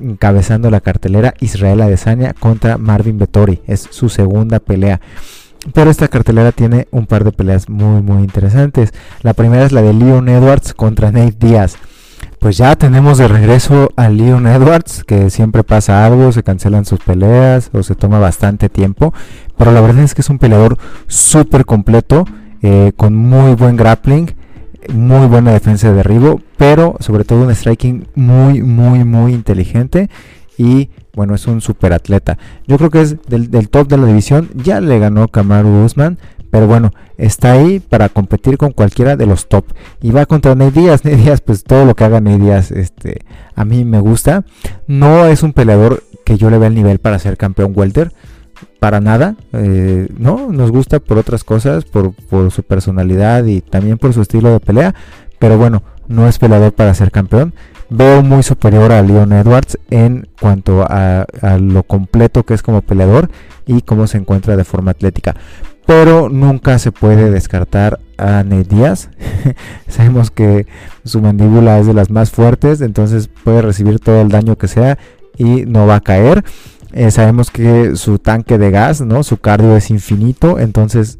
encabezando 0.00 0.70
la 0.70 0.80
cartelera 0.80 1.34
Israel 1.40 1.82
Adesanya 1.82 2.32
contra 2.32 2.78
Marvin 2.78 3.18
Vettori. 3.18 3.60
Es 3.66 3.86
su 3.90 4.08
segunda 4.08 4.60
pelea. 4.60 5.00
Pero 5.72 5.90
esta 5.90 6.08
cartelera 6.08 6.52
tiene 6.52 6.88
un 6.90 7.06
par 7.06 7.24
de 7.24 7.32
peleas 7.32 7.68
muy 7.68 8.02
muy 8.02 8.22
interesantes. 8.22 8.92
La 9.22 9.34
primera 9.34 9.64
es 9.64 9.72
la 9.72 9.82
de 9.82 9.94
Leon 9.94 10.28
Edwards 10.28 10.74
contra 10.74 11.10
Nate 11.10 11.36
Diaz. 11.38 11.76
Pues 12.38 12.58
ya 12.58 12.76
tenemos 12.76 13.16
de 13.16 13.28
regreso 13.28 13.90
a 13.96 14.10
Leon 14.10 14.46
Edwards, 14.46 15.02
que 15.04 15.30
siempre 15.30 15.64
pasa 15.64 16.04
algo, 16.04 16.30
se 16.32 16.42
cancelan 16.42 16.84
sus 16.84 17.00
peleas 17.00 17.70
o 17.72 17.82
se 17.82 17.94
toma 17.94 18.18
bastante 18.18 18.68
tiempo. 18.68 19.14
Pero 19.56 19.72
la 19.72 19.80
verdad 19.80 20.04
es 20.04 20.14
que 20.14 20.20
es 20.20 20.28
un 20.28 20.38
peleador 20.38 20.76
súper 21.06 21.64
completo, 21.64 22.26
eh, 22.66 22.92
con 22.96 23.14
muy 23.14 23.54
buen 23.54 23.76
grappling, 23.76 24.34
muy 24.90 25.26
buena 25.26 25.52
defensa 25.52 25.90
de 25.90 25.96
derribo, 25.96 26.40
pero 26.56 26.96
sobre 26.98 27.24
todo 27.24 27.42
un 27.42 27.54
striking 27.54 28.06
muy 28.14 28.62
muy 28.62 29.04
muy 29.04 29.34
inteligente 29.34 30.08
y 30.56 30.88
bueno, 31.14 31.34
es 31.34 31.46
un 31.46 31.60
super 31.60 31.92
atleta. 31.92 32.38
Yo 32.66 32.78
creo 32.78 32.88
que 32.88 33.02
es 33.02 33.16
del, 33.28 33.68
top 33.68 33.88
de 33.88 33.98
la 33.98 34.06
división. 34.06 34.48
Ya 34.54 34.80
le 34.80 34.98
ganó 34.98 35.28
Kamaru 35.28 35.84
Usman. 35.84 36.18
Pero 36.50 36.66
bueno, 36.66 36.92
está 37.18 37.52
ahí 37.52 37.80
para 37.80 38.08
competir 38.08 38.56
con 38.56 38.72
cualquiera 38.72 39.16
de 39.16 39.26
los 39.26 39.48
top. 39.48 39.66
Y 40.00 40.12
va 40.12 40.24
contra 40.24 40.54
Ney 40.54 40.70
Díaz. 40.70 41.04
Ney 41.04 41.16
Díaz, 41.16 41.42
pues 41.42 41.64
todo 41.64 41.84
lo 41.84 41.94
que 41.94 42.04
haga 42.04 42.20
Ney 42.20 42.38
Díaz, 42.38 42.70
este, 42.70 43.20
a 43.54 43.64
mí 43.64 43.84
me 43.84 44.00
gusta. 44.00 44.44
No 44.86 45.26
es 45.26 45.42
un 45.42 45.52
peleador 45.52 46.02
que 46.24 46.38
yo 46.38 46.48
le 46.50 46.58
vea 46.58 46.68
el 46.68 46.74
nivel 46.74 46.98
para 46.98 47.18
ser 47.18 47.36
campeón 47.36 47.72
welter. 47.76 48.12
Para 48.78 49.00
nada. 49.00 49.36
Eh, 49.52 50.08
no, 50.18 50.50
nos 50.50 50.70
gusta 50.70 51.00
por 51.00 51.18
otras 51.18 51.44
cosas, 51.44 51.84
por, 51.84 52.14
su 52.50 52.62
personalidad 52.62 53.44
y 53.44 53.60
también 53.60 53.98
por 53.98 54.12
su 54.12 54.22
estilo 54.22 54.50
de 54.50 54.60
pelea. 54.60 54.94
Pero 55.38 55.58
bueno, 55.58 55.82
no 56.08 56.28
es 56.28 56.38
peleador 56.38 56.72
para 56.72 56.94
ser 56.94 57.10
campeón 57.10 57.54
veo 57.90 58.22
muy 58.22 58.42
superior 58.42 58.92
a 58.92 59.02
Leon 59.02 59.32
Edwards 59.32 59.78
en 59.90 60.28
cuanto 60.40 60.84
a, 60.88 61.26
lo 61.60 61.82
completo 61.82 62.44
que 62.44 62.54
es 62.54 62.62
como 62.62 62.82
peleador 62.82 63.30
y 63.66 63.82
cómo 63.82 64.06
se 64.06 64.18
encuentra 64.18 64.56
de 64.56 64.64
forma 64.64 64.90
atlética. 64.90 65.34
Pero 65.86 66.30
nunca 66.30 66.78
se 66.78 66.92
puede 66.92 67.30
descartar 67.30 68.00
a 68.16 68.42
Nate 68.42 68.64
Díaz. 68.64 69.10
Sabemos 69.88 70.30
que 70.30 70.66
su 71.04 71.20
mandíbula 71.20 71.78
es 71.78 71.86
de 71.86 71.92
las 71.92 72.10
más 72.10 72.30
fuertes, 72.30 72.80
entonces 72.80 73.28
puede 73.28 73.60
recibir 73.60 74.00
todo 74.00 74.22
el 74.22 74.30
daño 74.30 74.56
que 74.56 74.66
sea 74.66 74.98
y 75.36 75.66
no 75.66 75.86
va 75.86 75.96
a 75.96 76.00
caer. 76.00 76.42
Eh, 76.96 77.10
sabemos 77.10 77.50
que 77.50 77.96
su 77.96 78.20
tanque 78.20 78.56
de 78.56 78.70
gas, 78.70 79.00
¿no? 79.00 79.24
Su 79.24 79.38
cardio 79.38 79.76
es 79.76 79.90
infinito, 79.90 80.60
entonces 80.60 81.18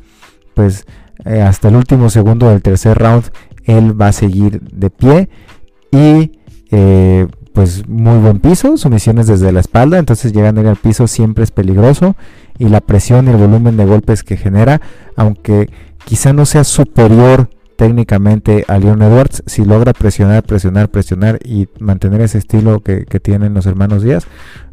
pues 0.55 0.87
eh, 1.25 1.43
hasta 1.43 1.67
el 1.67 1.75
último 1.75 2.11
segundo 2.11 2.49
del 2.49 2.63
tercer 2.63 2.97
round 2.97 3.25
él 3.65 4.01
va 4.01 4.09
a 4.09 4.13
seguir 4.13 4.61
de 4.61 4.91
pie 4.91 5.29
y 5.91 6.39
eh, 6.71 7.27
pues 7.53 7.89
muy 7.89 8.19
buen 8.19 8.39
piso, 8.39 8.77
sumisiones 8.77 9.27
desde 9.27 9.51
la 9.51 9.59
espalda, 9.59 9.99
entonces 9.99 10.33
llegan 10.33 10.59
a 10.59 10.61
ir 10.61 10.69
al 10.69 10.77
piso 10.77 11.09
siempre 11.09 11.43
es 11.43 11.51
peligroso 11.51 12.15
y 12.57 12.69
la 12.69 12.81
presión 12.81 13.27
y 13.27 13.31
el 13.31 13.37
volumen 13.37 13.77
de 13.77 13.85
golpes 13.85 14.23
que 14.23 14.37
genera, 14.37 14.81
aunque 15.17 15.71
quizá 16.05 16.33
no 16.33 16.47
sea 16.47 16.63
superior 16.63 17.51
técnicamente 17.77 18.65
a 18.69 18.79
Leon 18.79 19.03
Edwards, 19.03 19.43
si 19.47 19.65
logra 19.65 19.93
presionar, 19.93 20.43
presionar, 20.43 20.89
presionar 20.89 21.39
y 21.45 21.69
mantener 21.79 22.21
ese 22.21 22.39
estilo 22.39 22.81
que, 22.81 23.05
tienen 23.23 23.55
los 23.55 23.67
hermanos 23.67 24.03
Díaz, 24.03 24.27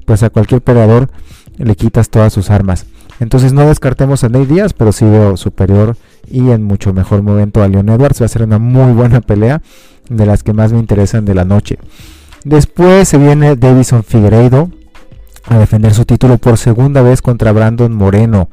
pues 0.06 0.24
a 0.24 0.30
cualquier 0.30 0.62
peleador 0.62 1.10
le 1.58 1.76
quitas 1.76 2.10
todas 2.10 2.34
sus 2.34 2.50
armas. 2.50 2.86
Entonces 3.20 3.54
no 3.54 3.68
descartemos 3.68 4.24
a 4.24 4.30
Nate 4.30 4.48
Díaz, 4.48 4.74
pero 4.74 4.92
sí 4.92 5.06
veo 5.06 5.38
superior 5.38 5.96
y 6.30 6.50
en 6.50 6.64
mucho 6.64 6.94
mejor 6.94 7.22
momento 7.22 7.62
a 7.62 7.68
Leon 7.68 7.90
Edwards. 7.90 8.22
Va 8.22 8.26
a 8.26 8.30
ser 8.30 8.44
una 8.44 8.58
muy 8.58 8.94
buena 8.94 9.22
pelea 9.22 9.62
de 10.10 10.26
las 10.26 10.44
que 10.44 10.54
más 10.54 10.74
me 10.74 10.80
interesan 10.80 11.26
de 11.26 11.36
la 11.36 11.46
noche. 11.46 11.78
Después 12.44 13.08
se 13.08 13.18
viene 13.18 13.56
Davison 13.56 14.04
Figueiredo 14.04 14.72
a 15.46 15.58
defender 15.58 15.94
su 15.94 16.06
título 16.06 16.38
por 16.38 16.58
segunda 16.58 17.02
vez 17.02 17.22
contra 17.22 17.52
Brandon 17.52 17.94
Moreno. 17.94 18.50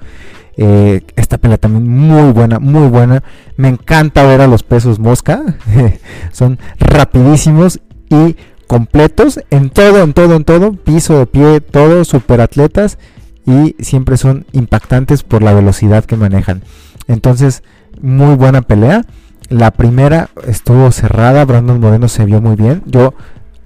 Eh, 0.61 1.03
esta 1.15 1.39
pelea 1.39 1.57
también 1.57 1.89
muy 1.89 2.33
buena, 2.33 2.59
muy 2.59 2.89
buena. 2.89 3.23
Me 3.57 3.69
encanta 3.69 4.27
ver 4.27 4.41
a 4.41 4.49
los 4.49 4.65
pesos 4.65 4.99
mosca. 4.99 5.43
Son 6.33 6.59
rapidísimos 6.81 7.81
y 8.11 8.37
completos 8.67 9.41
en 9.51 9.71
todo, 9.71 10.03
en 10.03 10.13
todo, 10.13 10.35
en 10.35 10.45
todo. 10.45 10.73
Piso 10.73 11.17
de 11.17 11.27
pie, 11.27 11.61
todo, 11.61 12.05
super 12.05 12.41
atletas. 12.41 12.99
Y 13.47 13.77
siempre 13.81 14.19
son 14.19 14.45
impactantes 14.53 15.23
por 15.23 15.43
la 15.43 15.55
velocidad 15.55 16.05
que 16.05 16.17
manejan. 16.17 16.63
Entonces, 17.07 17.63
muy 18.03 18.35
buena 18.35 18.61
pelea. 18.61 19.07
La 19.49 19.71
primera 19.71 20.29
estuvo 20.47 20.93
cerrada, 20.93 21.47
Brandon 21.47 21.81
Moreno 21.81 22.09
se 22.09 22.27
vio 22.27 22.43
muy 22.43 22.57
bien. 22.57 22.83
Yo 22.85 23.15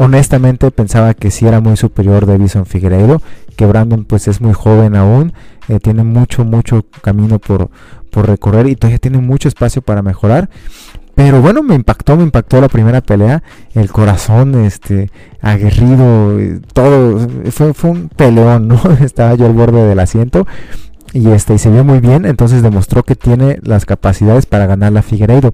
honestamente 0.03 0.71
pensaba 0.73 1.15
que 1.15 1.31
sí 1.31 1.47
era 1.47 1.61
muy 1.61 1.77
superior 1.77 2.27
de 2.27 2.37
Bison 2.37 2.67
Figueiredo, 2.67 3.23
que 3.57 3.67
Brandon 3.67 4.05
pues 4.05 4.27
es 4.27 4.41
muy 4.41 4.53
joven 4.53 4.97
aún, 4.97 5.33
eh, 5.69 5.79
tiene 5.79 6.03
mucho, 6.03 6.45
mucho 6.45 6.85
camino 7.03 7.39
por, 7.39 7.71
por 8.11 8.27
recorrer 8.27 8.67
y 8.67 8.75
todavía 8.75 8.99
tiene 8.99 9.19
mucho 9.19 9.49
espacio 9.49 9.81
para 9.81 10.03
mejorar. 10.03 10.51
Pero 11.15 11.41
bueno, 11.41 11.63
me 11.63 11.75
impactó, 11.75 12.17
me 12.17 12.25
impactó 12.25 12.61
la 12.61 12.69
primera 12.69 13.01
pelea, 13.01 13.43
el 13.75 13.93
corazón, 13.93 14.65
este, 14.65 15.11
aguerrido, 15.41 16.39
eh, 16.41 16.61
todo, 16.73 17.29
fue, 17.51 17.73
fue 17.75 17.91
un 17.91 18.09
peleón, 18.09 18.67
¿no? 18.67 18.81
Estaba 19.01 19.35
yo 19.35 19.47
al 19.47 19.53
borde 19.53 19.85
del 19.85 20.01
asiento 20.01 20.47
y 21.13 21.29
este 21.29 21.55
y 21.55 21.59
se 21.59 21.71
vio 21.71 21.85
muy 21.85 22.01
bien, 22.01 22.25
entonces 22.25 22.63
demostró 22.63 23.03
que 23.03 23.15
tiene 23.15 23.61
las 23.63 23.85
capacidades 23.85 24.47
para 24.47 24.67
ganar 24.67 24.93
la 24.93 25.03
Figueiredo. 25.03 25.53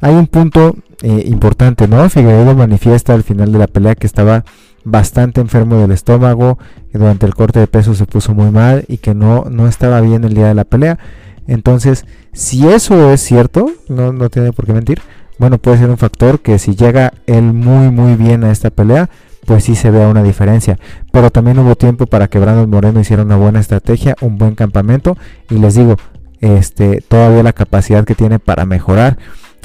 Hay 0.00 0.14
un 0.14 0.26
punto 0.26 0.76
eh, 1.02 1.24
importante, 1.26 1.88
¿no? 1.88 2.08
Figueiredo 2.08 2.54
manifiesta 2.54 3.14
al 3.14 3.22
final 3.22 3.52
de 3.52 3.58
la 3.58 3.66
pelea 3.66 3.94
que 3.94 4.06
estaba 4.06 4.44
bastante 4.84 5.40
enfermo 5.40 5.76
del 5.76 5.92
estómago, 5.92 6.58
que 6.90 6.98
durante 6.98 7.26
el 7.26 7.34
corte 7.34 7.60
de 7.60 7.66
peso 7.66 7.94
se 7.94 8.06
puso 8.06 8.34
muy 8.34 8.50
mal 8.50 8.84
y 8.88 8.98
que 8.98 9.14
no, 9.14 9.46
no 9.50 9.66
estaba 9.66 10.00
bien 10.00 10.24
el 10.24 10.34
día 10.34 10.48
de 10.48 10.54
la 10.54 10.64
pelea. 10.64 10.98
Entonces, 11.46 12.04
si 12.32 12.68
eso 12.68 13.10
es 13.12 13.20
cierto, 13.20 13.70
no, 13.88 14.12
no 14.12 14.28
tiene 14.30 14.52
por 14.52 14.66
qué 14.66 14.72
mentir, 14.72 15.00
bueno, 15.38 15.58
puede 15.58 15.78
ser 15.78 15.90
un 15.90 15.98
factor 15.98 16.40
que 16.40 16.58
si 16.58 16.74
llega 16.74 17.12
él 17.26 17.52
muy 17.52 17.90
muy 17.90 18.16
bien 18.16 18.42
a 18.44 18.50
esta 18.50 18.70
pelea, 18.70 19.08
pues 19.46 19.64
sí 19.64 19.76
se 19.76 19.90
vea 19.90 20.08
una 20.08 20.22
diferencia. 20.22 20.78
Pero 21.12 21.30
también 21.30 21.58
hubo 21.58 21.76
tiempo 21.76 22.06
para 22.06 22.28
que 22.28 22.38
Brandon 22.38 22.68
Moreno 22.68 23.00
hiciera 23.00 23.22
una 23.22 23.36
buena 23.36 23.60
estrategia, 23.60 24.16
un 24.20 24.36
buen 24.36 24.54
campamento. 24.54 25.16
Y 25.48 25.54
les 25.54 25.74
digo, 25.74 25.96
este, 26.40 27.00
todavía 27.00 27.42
la 27.42 27.52
capacidad 27.52 28.04
que 28.04 28.14
tiene 28.14 28.40
para 28.40 28.66
mejorar. 28.66 29.16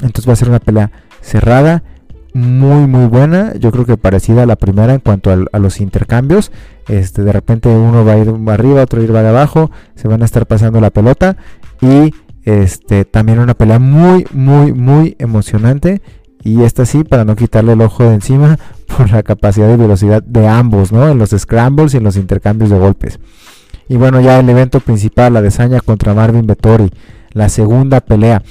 Entonces 0.02 0.28
va 0.28 0.32
a 0.34 0.36
ser 0.36 0.48
una 0.48 0.60
pelea 0.60 0.90
cerrada, 1.20 1.82
muy 2.32 2.86
muy 2.86 3.06
buena. 3.06 3.54
Yo 3.54 3.70
creo 3.72 3.86
que 3.86 3.96
parecida 3.96 4.42
a 4.42 4.46
la 4.46 4.56
primera 4.56 4.94
en 4.94 5.00
cuanto 5.00 5.30
a, 5.30 5.58
los 5.58 5.80
intercambios. 5.80 6.52
Este, 6.88 7.22
de 7.22 7.32
repente 7.32 7.68
uno 7.68 8.04
va 8.04 8.12
a 8.12 8.18
ir 8.18 8.32
arriba, 8.48 8.82
otro 8.82 9.00
va 9.12 9.22
de 9.22 9.28
abajo. 9.28 9.70
Se 9.94 10.08
van 10.08 10.22
a 10.22 10.24
estar 10.24 10.46
pasando 10.46 10.80
la 10.80 10.90
pelota. 10.90 11.36
Y 11.80 12.12
este, 12.44 13.04
también 13.04 13.38
una 13.38 13.54
pelea 13.54 13.78
muy, 13.78 14.26
muy, 14.32 14.72
muy 14.72 15.16
emocionante 15.18 16.02
y 16.44 16.62
esta 16.62 16.84
sí 16.84 17.04
para 17.04 17.24
no 17.24 17.34
quitarle 17.36 17.72
el 17.72 17.80
ojo 17.80 18.04
de 18.04 18.14
encima 18.14 18.58
por 18.96 19.10
la 19.10 19.22
capacidad 19.22 19.66
de 19.66 19.78
velocidad 19.78 20.22
de 20.22 20.46
ambos, 20.46 20.92
¿no? 20.92 21.08
En 21.08 21.18
los 21.18 21.30
scrambles 21.30 21.94
y 21.94 21.96
en 21.96 22.04
los 22.04 22.16
intercambios 22.16 22.70
de 22.70 22.78
golpes. 22.78 23.18
Y 23.88 23.96
bueno, 23.96 24.20
ya 24.20 24.38
el 24.38 24.48
evento 24.48 24.80
principal, 24.80 25.32
la 25.32 25.42
desaña 25.42 25.80
contra 25.80 26.14
Marvin 26.14 26.46
Vettori, 26.46 26.90
la 27.32 27.48
segunda 27.48 28.00
pelea. 28.00 28.42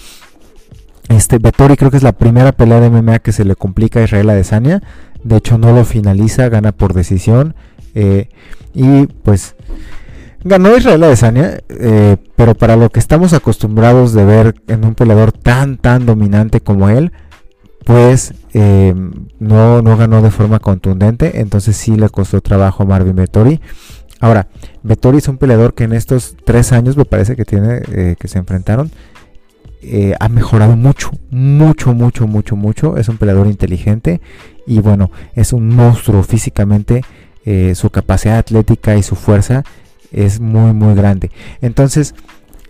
Este 1.09 1.37
Vettori 1.37 1.75
creo 1.75 1.91
que 1.91 1.97
es 1.97 2.03
la 2.03 2.13
primera 2.13 2.51
pelea 2.51 2.79
de 2.79 2.89
MMA 2.89 3.19
que 3.19 3.31
se 3.31 3.45
le 3.45 3.55
complica 3.55 3.99
a 3.99 4.03
Israel 4.03 4.29
Adesanya. 4.29 4.81
De 5.23 5.37
hecho 5.37 5.57
no 5.57 5.73
lo 5.73 5.85
finaliza, 5.85 6.49
gana 6.49 6.71
por 6.71 6.93
decisión. 6.93 7.55
Eh, 7.95 8.29
y 8.73 9.07
pues 9.07 9.55
Ganó 10.45 10.75
Israel 10.75 11.03
Adesanya, 11.03 11.59
eh, 11.69 12.17
pero 12.35 12.53
para 12.53 12.75
lo 12.75 12.89
que 12.89 12.99
estamos 12.99 13.31
acostumbrados 13.31 14.11
de 14.11 14.25
ver 14.25 14.55
en 14.67 14.83
un 14.83 14.93
peleador 14.93 15.31
tan, 15.31 15.77
tan 15.77 16.05
dominante 16.05 16.59
como 16.59 16.89
él, 16.89 17.13
pues 17.85 18.33
eh, 18.53 18.93
no, 19.39 19.81
no 19.81 19.97
ganó 19.97 20.21
de 20.21 20.31
forma 20.31 20.59
contundente, 20.59 21.39
entonces 21.39 21.77
sí 21.77 21.95
le 21.95 22.09
costó 22.09 22.41
trabajo 22.41 22.83
a 22.83 22.85
Marvin 22.85 23.15
Vettori. 23.15 23.61
Ahora, 24.19 24.47
Vettori 24.83 25.19
es 25.19 25.29
un 25.29 25.37
peleador 25.37 25.75
que 25.75 25.85
en 25.85 25.93
estos 25.93 26.35
tres 26.43 26.73
años 26.73 26.97
me 26.97 27.05
parece 27.05 27.37
que 27.37 27.45
tiene 27.45 27.81
eh, 27.93 28.15
que 28.19 28.27
se 28.27 28.37
enfrentaron, 28.37 28.91
ha 30.19 30.29
mejorado 30.29 30.75
mucho, 30.75 31.11
mucho, 31.29 31.93
mucho, 31.93 32.27
mucho, 32.27 32.55
mucho. 32.55 32.97
Es 32.97 33.09
un 33.09 33.17
peleador 33.17 33.47
inteligente 33.47 34.21
y 34.65 34.79
bueno, 34.79 35.11
es 35.35 35.53
un 35.53 35.69
monstruo 35.69 36.23
físicamente. 36.23 37.01
su 37.73 37.89
capacidad 37.89 38.37
atlética 38.37 38.95
y 38.95 39.03
su 39.03 39.15
fuerza 39.15 39.63
es 40.11 40.39
muy 40.39 40.73
muy 40.73 40.95
grande. 40.95 41.31
Entonces, 41.61 42.15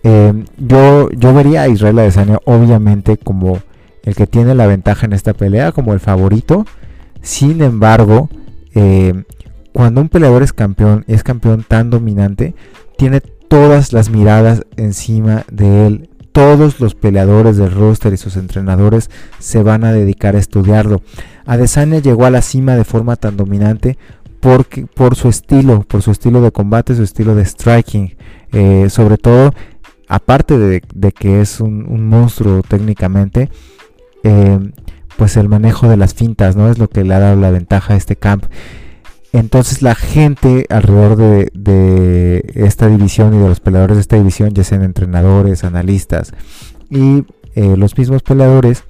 eh, 0.02 0.44
yo, 0.58 1.10
yo 1.10 1.32
vería 1.32 1.62
a 1.62 1.68
Israel 1.68 1.98
Adesanya 1.98 2.38
obviamente 2.44 3.16
como 3.16 3.60
el 4.02 4.14
que 4.14 4.26
tiene 4.26 4.54
la 4.54 4.66
ventaja 4.66 5.06
en 5.06 5.14
esta 5.14 5.32
pelea, 5.32 5.72
como 5.72 5.94
el 5.94 6.00
favorito. 6.00 6.66
Sin 7.22 7.62
embargo, 7.62 8.28
eh, 8.74 9.24
cuando 9.72 10.02
un 10.02 10.10
peleador 10.10 10.42
es 10.42 10.52
campeón, 10.52 11.04
es 11.08 11.22
campeón 11.22 11.64
tan 11.66 11.88
dominante, 11.88 12.54
tiene 12.98 13.20
todas 13.20 13.94
las 13.94 14.10
miradas 14.10 14.66
encima 14.76 15.44
de 15.50 15.86
él. 15.86 16.10
Todos 16.34 16.80
los 16.80 16.96
peleadores 16.96 17.56
del 17.58 17.70
roster 17.70 18.12
y 18.12 18.16
sus 18.16 18.36
entrenadores 18.36 19.08
se 19.38 19.62
van 19.62 19.84
a 19.84 19.92
dedicar 19.92 20.34
a 20.34 20.40
estudiarlo. 20.40 21.00
Adesanya 21.46 22.00
llegó 22.00 22.24
a 22.24 22.30
la 22.30 22.42
cima 22.42 22.74
de 22.74 22.82
forma 22.82 23.14
tan 23.14 23.36
dominante 23.36 23.96
por 24.40 25.14
su 25.14 25.28
estilo, 25.28 25.82
por 25.82 26.02
su 26.02 26.10
estilo 26.10 26.40
de 26.40 26.50
combate, 26.50 26.96
su 26.96 27.04
estilo 27.04 27.36
de 27.36 27.44
striking. 27.44 28.16
Eh, 28.50 28.90
sobre 28.90 29.16
todo, 29.16 29.52
aparte 30.08 30.58
de, 30.58 30.80
que 31.12 31.40
es 31.40 31.60
un, 31.60 32.08
monstruo 32.08 32.62
técnicamente, 32.66 33.48
eh, 34.24 34.58
pues 35.16 35.36
el 35.36 35.48
manejo 35.48 35.88
de 35.88 35.96
las 35.96 36.14
fintas, 36.14 36.56
¿no? 36.56 36.68
Es 36.68 36.78
lo 36.78 36.88
que 36.88 37.04
le 37.04 37.14
ha 37.14 37.20
dado 37.20 37.40
la 37.40 37.52
ventaja 37.52 37.94
a 37.94 37.96
este 37.96 38.16
camp. 38.16 38.46
Entonces 39.34 39.82
la 39.82 39.96
gente 39.96 40.64
alrededor 40.70 41.16
de, 41.16 42.52
esta 42.54 42.86
división 42.86 43.34
y 43.34 43.38
de 43.38 43.48
los 43.48 43.58
peleadores 43.58 43.96
de 43.96 44.02
esta 44.02 44.14
división, 44.14 44.54
ya 44.54 44.62
sean 44.62 44.84
entrenadores, 44.84 45.64
analistas 45.64 46.32
y 46.88 47.24
eh, 47.56 47.76
los 47.76 47.98
mismos 47.98 48.22
peleadores, 48.22 48.84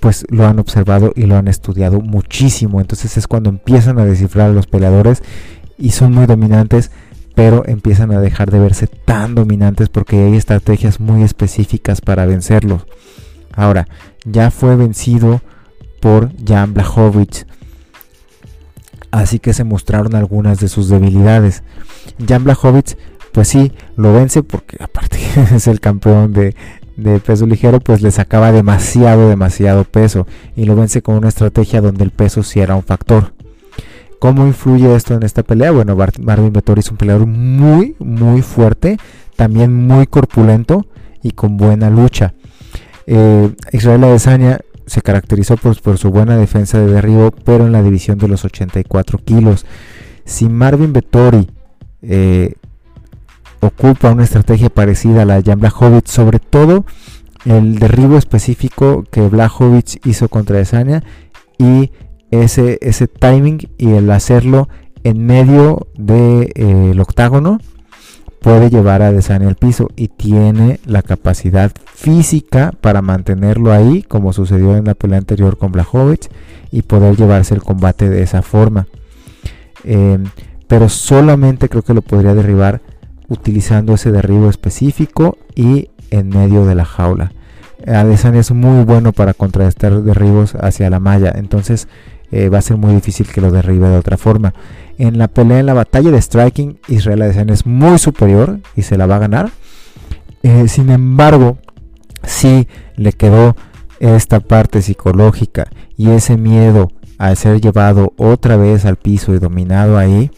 pues 0.00 0.26
lo 0.28 0.46
han 0.46 0.58
observado 0.58 1.14
y 1.16 1.22
lo 1.22 1.38
han 1.38 1.48
estudiado 1.48 2.02
muchísimo. 2.02 2.78
Entonces 2.78 3.16
es 3.16 3.26
cuando 3.26 3.48
empiezan 3.48 3.98
a 3.98 4.04
descifrar 4.04 4.50
a 4.50 4.52
los 4.52 4.66
peleadores 4.66 5.22
y 5.78 5.92
son 5.92 6.12
muy 6.12 6.26
dominantes, 6.26 6.90
pero 7.34 7.62
empiezan 7.66 8.12
a 8.12 8.20
dejar 8.20 8.50
de 8.50 8.58
verse 8.58 8.86
tan 8.86 9.34
dominantes 9.34 9.88
porque 9.88 10.24
hay 10.24 10.36
estrategias 10.36 11.00
muy 11.00 11.22
específicas 11.22 12.02
para 12.02 12.26
vencerlos. 12.26 12.84
Ahora, 13.54 13.88
ya 14.26 14.50
fue 14.50 14.76
vencido 14.76 15.40
por 16.00 16.32
Jan 16.46 16.74
Blachowicz. 16.74 17.46
Así 19.12 19.38
que 19.38 19.52
se 19.52 19.62
mostraron 19.62 20.14
algunas 20.16 20.58
de 20.58 20.68
sus 20.68 20.88
debilidades. 20.88 21.62
Jan 22.26 22.44
Blachowicz, 22.44 22.96
pues 23.30 23.48
sí, 23.48 23.70
lo 23.96 24.14
vence 24.14 24.42
porque 24.42 24.82
aparte 24.82 25.18
es 25.54 25.66
el 25.66 25.80
campeón 25.80 26.32
de, 26.32 26.54
peso 27.20 27.46
ligero, 27.46 27.78
pues 27.78 28.00
le 28.00 28.10
sacaba 28.10 28.52
demasiado, 28.52 29.28
demasiado 29.28 29.84
peso 29.84 30.26
y 30.56 30.64
lo 30.64 30.76
vence 30.76 31.02
con 31.02 31.16
una 31.16 31.28
estrategia 31.28 31.82
donde 31.82 32.04
el 32.04 32.10
peso 32.10 32.42
sí 32.42 32.60
era 32.60 32.74
un 32.74 32.82
factor. 32.82 33.34
¿Cómo 34.18 34.46
influye 34.46 34.94
esto 34.94 35.14
en 35.14 35.24
esta 35.24 35.42
pelea? 35.42 35.72
Bueno, 35.72 35.94
Marvin 36.20 36.52
Vettori 36.52 36.80
es 36.80 36.90
un 36.90 36.96
peleador 36.96 37.26
muy, 37.26 37.94
muy 37.98 38.40
fuerte, 38.40 38.96
también 39.36 39.86
muy 39.86 40.06
corpulento 40.06 40.86
y 41.22 41.32
con 41.32 41.58
buena 41.58 41.90
lucha. 41.90 42.32
Eh, 43.06 43.52
Israel 43.72 44.04
Adesanya 44.04 44.60
se 44.86 45.02
caracterizó 45.02 45.56
por, 45.56 45.98
su 45.98 46.10
buena 46.10 46.36
defensa 46.36 46.78
de 46.78 46.92
derribo, 46.92 47.30
pero 47.30 47.66
en 47.66 47.72
la 47.72 47.82
división 47.82 48.18
de 48.18 48.28
los 48.28 48.44
84 48.44 49.18
kilos. 49.18 49.66
Si 50.24 50.48
Marvin 50.48 50.92
Vettori 50.92 51.48
eh, 52.02 52.54
ocupa 53.60 54.10
una 54.10 54.24
estrategia 54.24 54.68
parecida 54.70 55.22
a 55.22 55.24
la 55.24 55.40
de 55.40 55.50
Jan 55.50 55.60
Blachowicz, 55.60 56.10
sobre 56.10 56.38
todo 56.38 56.84
el 57.44 57.78
derribo 57.78 58.16
específico 58.16 59.04
que 59.10 59.22
Blachowicz 59.22 59.98
hizo 60.04 60.28
contra 60.28 60.60
Esania 60.60 61.02
y 61.58 61.90
ese, 62.30 62.78
timing 63.08 63.68
y 63.78 63.90
el 63.90 64.10
hacerlo 64.10 64.68
en 65.04 65.26
medio 65.26 65.88
del 65.94 66.50
de, 66.54 66.96
octágono 67.00 67.58
puede 68.42 68.70
llevar 68.70 69.02
a 69.02 69.12
Desania 69.12 69.48
al 69.48 69.54
piso 69.54 69.88
y 69.96 70.08
tiene 70.08 70.80
la 70.84 71.02
capacidad 71.02 71.72
física 71.86 72.72
para 72.80 73.00
mantenerlo 73.00 73.72
ahí, 73.72 74.02
como 74.02 74.32
sucedió 74.32 74.76
en 74.76 74.84
la 74.84 74.94
pelea 74.94 75.18
anterior 75.18 75.56
con 75.56 75.72
Blachowicz, 75.72 76.28
y 76.70 76.82
poder 76.82 77.16
llevarse 77.16 77.54
el 77.54 77.62
combate 77.62 78.08
de 78.08 78.22
esa 78.22 78.42
forma. 78.42 78.86
Eh, 79.84 80.18
pero 80.66 80.88
solamente 80.88 81.68
creo 81.68 81.82
que 81.82 81.94
lo 81.94 82.02
podría 82.02 82.34
derribar 82.34 82.80
utilizando 83.28 83.94
ese 83.94 84.10
derribo 84.10 84.50
específico 84.50 85.38
y 85.54 85.90
en 86.10 86.28
medio 86.28 86.66
de 86.66 86.74
la 86.74 86.84
jaula. 86.84 87.32
Adesanya 87.86 88.40
es 88.40 88.50
muy 88.52 88.84
bueno 88.84 89.12
para 89.12 89.34
contrarrestar 89.34 90.02
derribos 90.02 90.54
hacia 90.54 90.90
la 90.90 91.00
malla, 91.00 91.32
entonces 91.34 91.88
eh, 92.32 92.48
va 92.48 92.58
a 92.58 92.62
ser 92.62 92.78
muy 92.78 92.94
difícil 92.94 93.26
que 93.26 93.42
lo 93.42 93.50
derribe 93.50 93.88
de 93.90 93.98
otra 93.98 94.16
forma. 94.16 94.54
En 94.96 95.18
la 95.18 95.28
pelea, 95.28 95.60
en 95.60 95.66
la 95.66 95.74
batalla 95.74 96.10
de 96.10 96.20
striking, 96.20 96.78
Israel 96.88 97.20
Adesanya 97.20 97.52
es 97.52 97.66
muy 97.66 97.98
superior 97.98 98.60
y 98.74 98.82
se 98.82 98.96
la 98.96 99.06
va 99.06 99.16
a 99.16 99.20
ganar. 99.20 99.50
Eh, 100.42 100.66
sin 100.66 100.88
embargo, 100.88 101.58
si 102.24 102.66
le 102.96 103.12
quedó 103.12 103.54
esta 104.00 104.40
parte 104.40 104.80
psicológica 104.80 105.68
y 105.96 106.10
ese 106.10 106.38
miedo 106.38 106.90
a 107.18 107.34
ser 107.36 107.60
llevado 107.60 108.14
otra 108.16 108.56
vez 108.56 108.86
al 108.86 108.96
piso 108.96 109.34
y 109.34 109.38
dominado 109.38 109.98
ahí, 109.98 110.30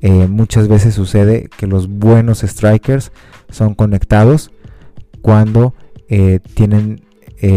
eh, 0.00 0.26
muchas 0.28 0.66
veces 0.66 0.94
sucede 0.94 1.48
que 1.56 1.68
los 1.68 1.88
buenos 1.88 2.40
strikers 2.40 3.12
son 3.48 3.74
conectados 3.74 4.50
cuando 5.22 5.72
tienen 6.54 7.04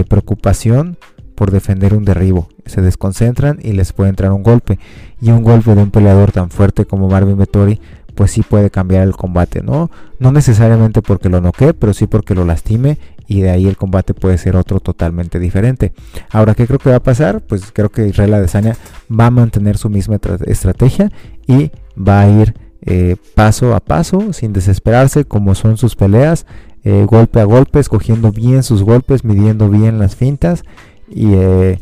preocupación 0.07 0.97
por 1.35 1.51
defender 1.51 1.93
un 1.93 2.05
derribo. 2.05 2.49
Se 2.65 2.81
desconcentran 2.81 3.59
y 3.61 3.73
les 3.73 3.93
puede 3.93 4.09
entrar 4.09 4.31
un 4.31 4.43
golpe. 4.43 4.79
Y 5.21 5.31
un 5.31 5.43
golpe 5.43 5.75
de 5.75 5.83
un 5.83 5.91
peleador 5.91 6.31
tan 6.31 6.49
fuerte 6.49 6.85
como 6.85 7.07
Marvin 7.07 7.37
Vettori, 7.37 7.79
pues 8.15 8.31
sí 8.31 8.41
puede 8.41 8.69
cambiar 8.69 9.03
el 9.03 9.15
combate, 9.15 9.61
¿no? 9.61 9.91
No 10.19 10.31
necesariamente 10.31 11.01
porque 11.01 11.29
lo 11.29 11.41
noquee, 11.41 11.73
pero 11.73 11.93
sí 11.93 12.07
porque 12.07 12.33
lo 12.33 12.45
lastime 12.45 12.97
y 13.27 13.41
de 13.41 13.49
ahí 13.49 13.67
el 13.67 13.77
combate 13.77 14.13
puede 14.13 14.37
ser 14.37 14.55
otro 14.55 14.79
totalmente 14.79 15.39
diferente. 15.39 15.93
Ahora, 16.31 16.55
¿qué 16.55 16.65
creo 16.65 16.79
que 16.79 16.89
va 16.89 16.97
a 16.97 17.03
pasar? 17.03 17.41
Pues 17.41 17.71
creo 17.73 17.89
que 17.89 18.07
Israel 18.07 18.33
Adesanya 18.35 18.77
va 19.11 19.27
a 19.27 19.31
mantener 19.31 19.77
su 19.77 19.89
misma 19.89 20.17
estrategia 20.45 21.11
y 21.45 21.71
va 21.97 22.21
a 22.21 22.29
ir 22.29 22.55
eh, 22.81 23.17
paso 23.33 23.75
a 23.75 23.79
paso, 23.79 24.31
sin 24.31 24.53
desesperarse, 24.53 25.25
como 25.25 25.55
son 25.55 25.77
sus 25.77 25.95
peleas, 25.95 26.45
eh, 26.83 27.05
golpe 27.07 27.39
a 27.39 27.45
golpe, 27.45 27.79
escogiendo 27.79 28.31
bien 28.31 28.61
sus 28.61 28.83
golpes, 28.83 29.25
midiendo 29.25 29.69
bien 29.69 29.97
las 29.97 30.15
fintas 30.15 30.63
y 31.07 31.33
eh, 31.33 31.79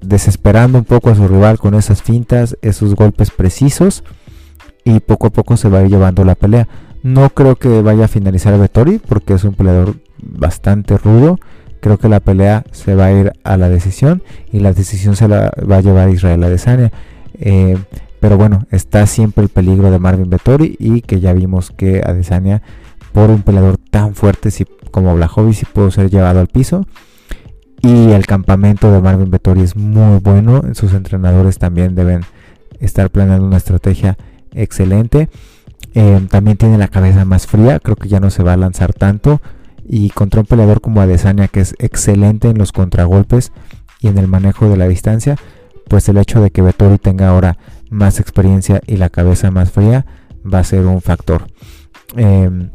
desesperando 0.00 0.78
un 0.78 0.84
poco 0.84 1.10
a 1.10 1.14
su 1.14 1.26
rival 1.28 1.58
con 1.58 1.74
esas 1.74 2.02
fintas, 2.02 2.56
esos 2.62 2.94
golpes 2.94 3.30
precisos 3.30 4.04
y 4.84 5.00
poco 5.00 5.28
a 5.28 5.30
poco 5.30 5.56
se 5.56 5.68
va 5.68 5.78
a 5.78 5.82
ir 5.82 5.90
llevando 5.90 6.24
la 6.24 6.34
pelea. 6.34 6.68
No 7.02 7.30
creo 7.30 7.56
que 7.56 7.82
vaya 7.82 8.04
a 8.04 8.08
finalizar 8.08 8.54
a 8.54 8.58
Vettori 8.58 8.98
porque 8.98 9.34
es 9.34 9.44
un 9.44 9.54
peleador 9.54 9.96
bastante 10.18 10.96
rudo. 10.98 11.38
Creo 11.80 11.98
que 11.98 12.08
la 12.08 12.20
pelea 12.20 12.64
se 12.70 12.94
va 12.94 13.06
a 13.06 13.12
ir 13.12 13.32
a 13.42 13.56
la 13.56 13.68
decisión 13.68 14.22
y 14.52 14.60
la 14.60 14.72
decisión 14.72 15.16
se 15.16 15.26
la 15.26 15.52
va 15.68 15.78
a 15.78 15.80
llevar 15.80 16.10
Israel 16.10 16.44
Adesanya. 16.44 16.92
Eh, 17.34 17.76
pero 18.20 18.36
bueno, 18.36 18.66
está 18.70 19.04
siempre 19.06 19.42
el 19.42 19.48
peligro 19.48 19.90
de 19.90 19.98
Marvin 19.98 20.30
Vettori 20.30 20.76
y 20.78 21.00
que 21.00 21.18
ya 21.18 21.32
vimos 21.32 21.72
que 21.72 22.02
Adesanya 22.04 22.62
por 23.12 23.30
un 23.30 23.42
peleador 23.42 23.78
tan 23.78 24.14
fuerte 24.14 24.50
como 24.92 25.14
Blachowicz 25.14 25.58
sí 25.58 25.66
pudo 25.72 25.90
ser 25.90 26.08
llevado 26.08 26.38
al 26.38 26.46
piso. 26.46 26.86
Y 27.82 28.12
el 28.12 28.26
campamento 28.26 28.92
de 28.92 29.00
Marvin 29.00 29.30
Vettori 29.30 29.62
es 29.62 29.76
muy 29.76 30.20
bueno. 30.20 30.62
Sus 30.74 30.92
entrenadores 30.94 31.58
también 31.58 31.96
deben 31.96 32.22
estar 32.78 33.10
planeando 33.10 33.46
una 33.46 33.56
estrategia 33.56 34.16
excelente. 34.52 35.28
Eh, 35.94 36.26
también 36.30 36.56
tiene 36.56 36.78
la 36.78 36.86
cabeza 36.86 37.24
más 37.24 37.48
fría. 37.48 37.80
Creo 37.80 37.96
que 37.96 38.08
ya 38.08 38.20
no 38.20 38.30
se 38.30 38.44
va 38.44 38.52
a 38.52 38.56
lanzar 38.56 38.94
tanto. 38.94 39.40
Y 39.84 40.10
contra 40.10 40.40
un 40.40 40.46
peleador 40.46 40.80
como 40.80 41.00
Adesanya, 41.00 41.48
que 41.48 41.60
es 41.60 41.74
excelente 41.80 42.48
en 42.48 42.58
los 42.58 42.70
contragolpes 42.70 43.50
y 44.00 44.06
en 44.06 44.16
el 44.16 44.28
manejo 44.28 44.68
de 44.68 44.76
la 44.76 44.86
distancia, 44.86 45.36
pues 45.88 46.08
el 46.08 46.18
hecho 46.18 46.40
de 46.40 46.50
que 46.50 46.62
Vettori 46.62 46.98
tenga 46.98 47.28
ahora 47.28 47.58
más 47.90 48.20
experiencia 48.20 48.80
y 48.86 48.96
la 48.96 49.10
cabeza 49.10 49.50
más 49.50 49.72
fría 49.72 50.06
va 50.42 50.60
a 50.60 50.64
ser 50.64 50.86
un 50.86 51.00
factor. 51.00 51.46
Em, 52.16 52.70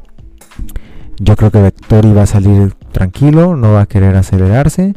yo 1.20 1.36
creo 1.38 1.50
que 1.50 1.62
Vettori 1.62 2.12
va 2.14 2.24
a 2.24 2.28
salir 2.28 2.76
tranquilo, 2.98 3.56
no 3.56 3.74
va 3.74 3.82
a 3.82 3.86
querer 3.86 4.16
acelerarse. 4.16 4.96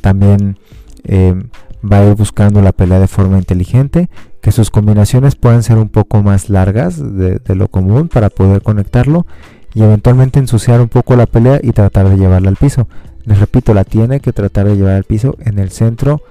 También 0.00 0.58
em, 1.02 1.48
va 1.82 1.98
a 1.98 2.04
ir 2.06 2.14
buscando 2.14 2.62
la 2.62 2.70
pelea 2.70 3.00
de 3.00 3.08
forma 3.08 3.36
inteligente, 3.36 4.08
que 4.40 4.52
sus 4.52 4.70
combinaciones 4.70 5.34
puedan 5.34 5.64
ser 5.64 5.78
un 5.78 5.88
poco 5.88 6.22
más 6.22 6.48
largas 6.50 6.98
de, 6.98 7.40
lo 7.56 7.66
común 7.66 8.06
para 8.06 8.30
poder 8.30 8.62
conectarlo 8.62 9.26
y 9.74 9.82
eventualmente 9.82 10.38
ensuciar 10.38 10.80
un 10.80 10.88
poco 10.88 11.16
la 11.16 11.26
pelea 11.26 11.58
y 11.60 11.72
tratar 11.72 12.08
de 12.08 12.16
llevarla 12.16 12.48
al 12.48 12.56
piso. 12.56 12.86
Les 13.24 13.40
repito, 13.40 13.74
la 13.74 13.82
tiene 13.82 14.20
que 14.20 14.32
tratar 14.32 14.66
de 14.66 14.76
llevar 14.76 14.94
al 14.94 15.04
piso 15.04 15.36
en 15.40 15.58
el 15.58 15.72
centro 15.72 16.22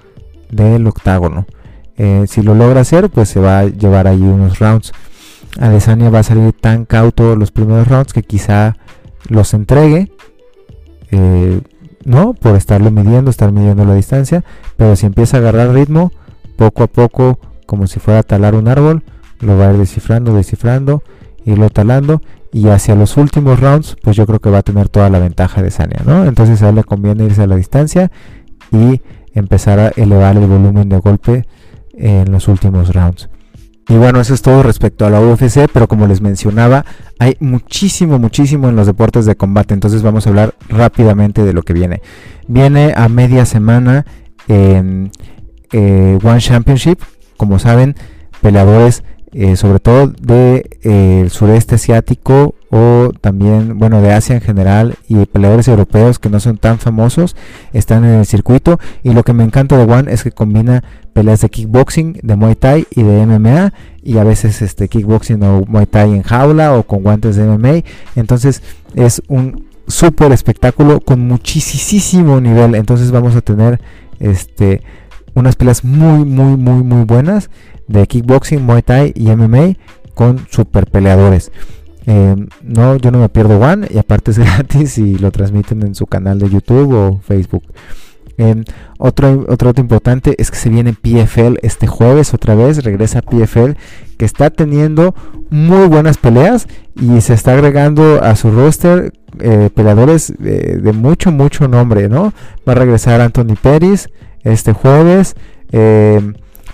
del 0.50 0.88
octágono. 0.88 1.45
Eh, 1.97 2.24
si 2.28 2.41
lo 2.41 2.56
logra 2.56 2.82
hacer, 2.82 3.10
pues 3.10 3.28
se 3.28 3.41
va 3.41 3.60
a 3.60 3.65
llevar 3.65 4.08
ahí 4.08 4.21
unos 4.21 4.60
rounds. 4.60 4.93
Adesanya 5.60 6.10
va 6.10 6.19
a 6.19 6.24
salir 6.24 6.54
tan 6.54 6.86
cauto 6.86 7.36
los 7.36 7.52
primeros 7.52 7.89
rounds 7.89 8.13
que 8.13 8.24
quizá 8.24 8.78
los 9.28 9.54
entregue. 9.54 10.10
Eh, 11.12 11.62
¿no? 12.06 12.34
Por 12.34 12.56
estarlo 12.56 12.91
midiendo, 12.91 13.30
estar 13.30 13.52
midiendo 13.52 13.86
la 13.86 13.93
distancia, 13.93 14.43
pero 14.78 14.95
si 14.95 15.06
empieza 15.06 15.38
a 15.38 15.39
agarrar 15.39 15.74
ritmo, 15.74 16.12
poco 16.56 16.84
a 16.84 16.88
poco, 16.88 17.39
como 17.65 17.88
si 17.88 18.00
fuera 18.00 18.21
a 18.21 18.24
talar 18.24 18.56
un 18.56 18.67
árbol, 18.67 19.04
lo 19.39 19.58
va 19.58 19.67
a 19.67 19.71
ir 19.71 19.78
descifrando, 19.78 20.34
descifrando, 20.34 21.04
irlo 21.45 21.69
talando, 21.69 22.21
y 22.52 22.67
hacia 22.67 22.95
los 22.95 23.17
últimos 23.17 23.60
rounds, 23.60 23.95
pues 24.02 24.15
yo 24.15 24.26
creo 24.26 24.39
que 24.39 24.50
va 24.50 24.60
a 24.60 24.63
tener 24.63 24.89
toda 24.89 25.10
la 25.10 25.19
ventaja 25.19 25.62
de 25.62 25.71
Sania, 25.71 26.02
¿no? 26.06 26.26
Entonces 26.26 26.62
a 26.63 26.69
él 26.69 26.76
le 26.76 26.84
conviene 26.84 27.24
irse 27.24 27.43
a 27.43 27.47
la 27.47 27.56
distancia 27.56 28.12
y 28.71 29.02
empezar 29.34 29.80
a 29.80 29.88
elevar 29.89 30.36
el 30.38 30.47
volumen 30.47 30.89
de 30.89 30.97
golpe 31.00 31.45
en 31.93 32.32
los 32.32 32.47
últimos 32.47 32.93
rounds. 32.93 33.30
Y 33.92 33.98
bueno, 33.98 34.22
eso 34.22 34.34
es 34.34 34.42
todo 34.42 34.64
respecto 34.64 35.06
a 35.06 35.10
la 35.10 35.20
UFC, 35.20 35.70
pero 35.74 35.86
como 35.90 36.08
les 36.08 36.22
mencionaba, 36.22 36.86
hay 37.20 37.36
muchísimo, 37.42 38.20
muchísimo 38.20 38.70
en 38.70 38.78
los 38.78 38.88
deportes 38.88 39.26
de 39.26 39.36
combate, 39.36 39.74
entonces 39.74 40.02
vamos 40.02 40.26
a 40.26 40.30
hablar 40.30 40.56
rápidamente 40.70 41.44
de 41.44 41.52
lo 41.52 41.62
que 41.64 41.74
viene. 41.74 42.02
Viene 42.48 42.94
a 42.96 43.10
media 43.10 43.46
semana 43.46 44.06
en 44.48 45.12
eh, 45.74 46.18
One 46.24 46.40
Championship, 46.40 47.00
como 47.36 47.60
saben, 47.60 47.98
peleadores 48.40 49.04
eh, 49.34 49.56
sobre 49.56 49.80
todo 49.80 50.08
del 50.08 50.15
de, 50.22 50.78
eh, 50.84 51.28
sureste 51.30 51.76
asiático 51.76 52.56
o 52.70 53.12
también, 53.22 53.78
bueno, 53.78 54.02
de 54.02 54.13
Asia 54.13 54.36
en 54.36 54.41
general 54.41 54.96
y 55.08 55.26
peleadores 55.26 55.67
europeos 55.67 56.20
que 56.20 56.30
no 56.30 56.39
son 56.39 56.58
tan 56.58 56.80
famosos 56.80 57.36
están 57.74 58.04
en 58.06 58.20
el 58.20 58.26
circuito. 58.26 58.80
Y 59.04 59.13
lo 59.13 59.24
que 59.24 59.34
me 59.34 59.44
encanta 59.44 59.78
de 59.78 59.91
One 59.91 60.12
es 60.12 60.24
que 60.24 60.32
combina 60.32 60.84
peleas 61.13 61.41
de 61.41 61.50
kickboxing, 61.50 62.20
de 62.24 62.36
Muay 62.36 62.56
Thai 62.56 62.88
y 62.91 63.04
de 63.04 63.26
MMA 63.26 63.74
y 64.04 64.17
a 64.17 64.24
veces 64.24 64.62
este 64.62 64.88
kickboxing 64.88 65.41
o 65.44 65.65
Muay 65.67 65.86
Thai 65.86 66.13
en 66.13 66.24
jaula 66.24 66.74
o 66.74 66.84
con 66.84 67.04
guantes 67.04 67.36
de 67.36 67.46
MMA, 67.46 67.84
entonces 68.15 68.63
es 68.96 69.22
un 69.28 69.65
súper 69.88 70.32
espectáculo 70.32 71.00
con 71.02 71.20
muchísimo 71.28 72.39
nivel, 72.39 72.76
entonces 72.76 73.12
vamos 73.12 73.36
a 73.36 73.41
tener 73.41 73.80
este 74.20 74.82
unas 75.34 75.56
peleas 75.56 75.84
muy 75.84 76.26
muy 76.26 76.58
muy 76.58 76.84
muy 76.84 77.06
buenas 77.06 77.50
de 77.92 78.08
kickboxing, 78.08 78.64
Muay 78.64 78.82
Thai 78.82 79.14
y 79.16 79.30
MMA 79.36 79.76
con 80.14 80.46
super 80.50 80.90
peleadores. 80.90 81.52
Eh, 82.08 82.36
no, 82.64 82.96
yo 82.96 83.12
no 83.12 83.20
me 83.20 83.30
pierdo 83.30 83.60
One 83.60 83.88
y 83.90 83.98
aparte 83.98 84.32
es 84.32 84.40
gratis 84.40 84.98
y 84.98 85.18
lo 85.18 85.32
transmiten 85.32 85.84
en 85.84 85.96
su 85.96 86.08
canal 86.08 86.40
de 86.40 86.50
YouTube 86.50 86.94
o 86.94 87.20
Facebook. 87.22 87.64
Eh, 88.38 88.64
otro, 88.98 89.46
otro 89.50 89.72
importante 89.78 90.36
es 90.40 90.50
que 90.50 90.58
se 90.58 90.70
viene 90.70 90.94
PFL 90.94 91.58
este 91.62 91.86
jueves 91.86 92.34
otra 92.34 92.56
vez, 92.56 92.84
regresa 92.84 93.22
PFL 93.22 93.74
que 94.18 94.26
está 94.26 94.50
teniendo 94.50 95.14
muy 95.50 95.88
buenas 95.88 96.18
peleas 96.18 96.68
y 96.96 97.22
se 97.22 97.34
está 97.34 97.54
agregando 97.54 98.24
a 98.24 98.36
su 98.36 98.50
roster 98.52 99.14
eh, 99.40 99.70
peleadores 99.74 100.34
de 100.40 100.92
mucho, 100.94 101.32
mucho 101.32 101.68
nombre, 101.68 102.10
¿no? 102.10 102.34
Va 102.68 102.74
a 102.74 102.76
regresar 102.76 103.22
Anthony 103.22 103.56
Peris 103.62 104.10
este 104.44 104.74
jueves. 104.74 105.36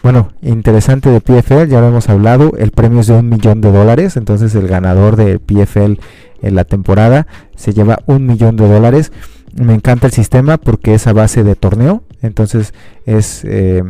Bueno, 0.08 0.30
interesante 0.42 1.10
de 1.10 1.20
PFL, 1.20 1.68
ya 1.68 1.82
lo 1.82 1.90
hemos 1.90 2.08
hablado, 2.08 2.54
el 2.58 2.72
premio 2.72 3.02
es 3.02 3.08
de 3.08 3.16
un 3.16 3.28
millón 3.28 3.60
de 3.60 3.74
dólares, 3.74 4.16
entonces 4.16 4.56
el 4.56 4.66
ganador 4.66 5.18
de 5.18 5.38
PFL 5.38 6.00
en 6.42 6.56
la 6.56 6.64
temporada 6.64 7.28
se 7.58 7.74
lleva 7.74 8.00
un 8.06 8.26
millón 8.26 8.56
de 8.56 8.70
dólares. 8.70 9.12
Me 9.54 9.74
encanta 9.74 10.08
el 10.08 10.14
sistema 10.14 10.58
porque 10.60 10.94
es 10.94 11.08
a 11.08 11.12
base 11.12 11.44
de 11.44 11.56
torneo, 11.56 12.04
entonces 12.22 12.74
es 13.06 13.44
eh, 13.44 13.84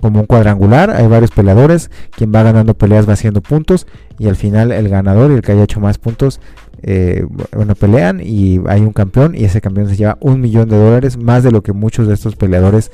como 0.00 0.20
un 0.20 0.26
cuadrangular, 0.26 0.90
hay 0.90 1.08
varios 1.08 1.32
peleadores, 1.32 1.90
quien 2.12 2.32
va 2.32 2.44
ganando 2.44 2.74
peleas 2.74 3.08
va 3.08 3.14
haciendo 3.14 3.40
puntos 3.40 3.88
y 4.20 4.28
al 4.28 4.36
final 4.36 4.70
el 4.70 4.88
ganador 4.88 5.32
y 5.32 5.34
el 5.34 5.42
que 5.42 5.50
haya 5.50 5.64
hecho 5.64 5.80
más 5.80 5.98
puntos, 5.98 6.40
eh, 6.84 7.26
bueno, 7.52 7.74
pelean 7.74 8.20
y 8.22 8.60
hay 8.68 8.82
un 8.82 8.92
campeón 8.92 9.34
y 9.34 9.42
ese 9.42 9.60
campeón 9.60 9.88
se 9.88 9.96
lleva 9.96 10.16
un 10.20 10.40
millón 10.40 10.68
de 10.68 10.78
dólares, 10.78 11.16
más 11.16 11.42
de 11.42 11.50
lo 11.50 11.64
que 11.64 11.72
muchos 11.72 12.06
de 12.06 12.14
estos 12.14 12.36
peleadores 12.36 12.92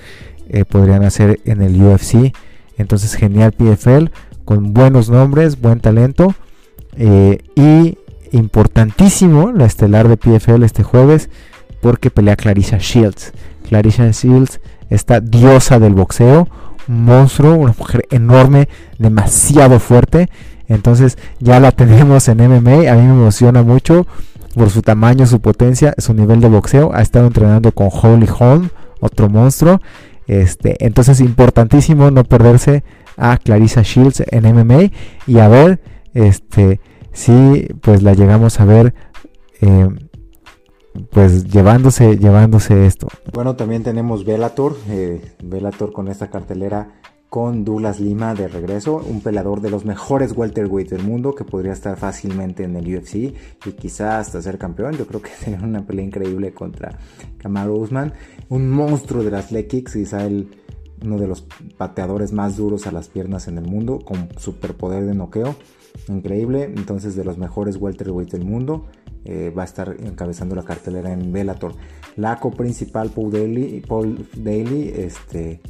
eh, 0.49 0.65
podrían 0.65 1.05
hacer 1.05 1.39
en 1.45 1.61
el 1.61 1.79
UFC. 1.79 2.33
Entonces 2.79 3.15
genial 3.15 3.53
PFL 3.53 4.07
con 4.45 4.73
buenos 4.75 5.09
nombres, 5.09 5.61
buen 5.61 5.81
talento 5.81 6.35
eh, 6.97 7.39
y 7.55 7.99
importantísimo 8.33 9.53
la 9.53 9.67
estelar 9.67 10.09
de 10.09 10.17
PFL 10.17 10.63
este 10.65 10.83
jueves 10.83 11.29
porque 11.81 12.11
pelea 12.11 12.37
Clarissa 12.37 12.79
Shields. 12.79 13.33
Clarissa 13.69 14.11
Shields, 14.11 14.61
esta 14.89 15.21
diosa 15.21 15.79
del 15.79 15.95
boxeo, 15.95 16.49
monstruo, 16.87 17.55
una 17.55 17.75
mujer 17.77 18.07
enorme, 18.11 18.69
demasiado 18.99 19.79
fuerte. 19.81 20.29
Entonces 20.69 21.19
ya 21.41 21.61
la 21.61 21.73
tenemos 21.73 22.29
en 22.29 22.39
MMA, 22.39 22.91
a 22.91 22.95
mí 22.95 23.03
me 23.03 23.13
emociona 23.13 23.63
mucho 23.63 24.07
por 24.55 24.71
su 24.71 24.83
tamaño, 24.83 25.27
su 25.27 25.41
potencia, 25.41 25.95
su 25.99 26.15
nivel 26.15 26.41
de 26.41 26.49
boxeo. 26.49 26.93
Ha 26.95 27.03
estado 27.03 27.27
entrenando 27.27 27.73
con 27.73 27.89
Holly 27.91 28.29
Holm, 28.39 28.71
otro 29.01 29.29
monstruo. 29.29 29.81
Este, 30.41 30.87
entonces 30.87 31.21
importantísimo 31.21 32.11
no 32.11 32.25
perderse 32.25 32.85
a 33.19 33.37
Clarissa 33.37 33.83
Shields 33.83 34.23
en 34.31 34.45
MMA 34.45 34.91
y 35.27 35.39
a 35.41 35.49
ver 35.49 35.81
este, 36.15 36.81
si 37.13 37.69
pues 37.83 38.03
la 38.03 38.15
llegamos 38.15 38.59
a 38.59 38.65
ver 38.65 38.95
eh, 39.61 39.89
pues 41.11 41.45
llevándose, 41.45 42.17
llevándose 42.17 42.87
esto. 42.87 43.09
Bueno, 43.35 43.57
también 43.57 43.83
tenemos 43.83 44.25
Velator, 44.25 44.75
eh, 44.89 45.21
Velator 45.43 45.93
con 45.93 46.09
esta 46.09 46.31
cartelera 46.31 46.89
con 47.33 47.65
Douglas 47.65 47.99
Lima 47.99 48.35
de 48.35 48.47
regreso, 48.47 48.97
un 49.09 49.23
pelador 49.23 49.63
de 49.63 49.71
los 49.71 49.87
mejores 49.87 50.37
welterweights 50.37 50.91
del 50.91 51.03
mundo 51.03 51.35
que 51.35 51.45
podría 51.45 51.73
estar 51.73 51.97
fácilmente 51.97 52.63
en 52.63 52.77
el 52.77 52.95
UFC 52.95 53.15
y 53.15 53.73
quizás 53.73 54.27
hasta 54.27 54.43
ser 54.43 54.59
campeón. 54.59 54.99
Yo 54.99 55.07
creo 55.07 55.23
que 55.23 55.31
sería 55.39 55.59
una 55.63 55.87
pelea 55.87 56.05
increíble 56.05 56.53
contra 56.53 56.99
Kamaru 57.39 57.77
Usman, 57.81 58.13
un 58.51 58.69
monstruo 58.69 59.25
de 59.25 59.31
las 59.31 59.51
leg 59.51 59.67
kicks, 59.67 59.95
quizá 59.95 60.27
el, 60.27 60.51
uno 61.03 61.17
de 61.17 61.27
los 61.27 61.47
pateadores 61.79 62.35
más 62.35 62.59
duros 62.59 62.87
a 62.87 62.93
las 62.93 63.09
piernas 63.09 63.49
en 63.49 63.57
el 63.57 63.65
mundo, 63.65 64.01
con 64.01 64.29
superpoder 64.37 65.07
de 65.07 65.15
noqueo, 65.15 65.57
increíble. 66.09 66.65
Entonces, 66.65 67.17
de 67.17 67.25
los 67.25 67.39
mejores 67.39 67.79
welterweights 67.79 68.33
del 68.33 68.45
mundo, 68.45 68.89
eh, 69.25 69.51
va 69.57 69.63
a 69.63 69.65
estar 69.65 69.97
encabezando 70.01 70.55
la 70.55 70.65
cartelera 70.65 71.11
en 71.15 71.33
Bellator. 71.33 71.77
La 72.15 72.39
co-principal 72.39 73.09
Paul 73.09 74.29
Daly 74.37 74.93
este 74.95 75.63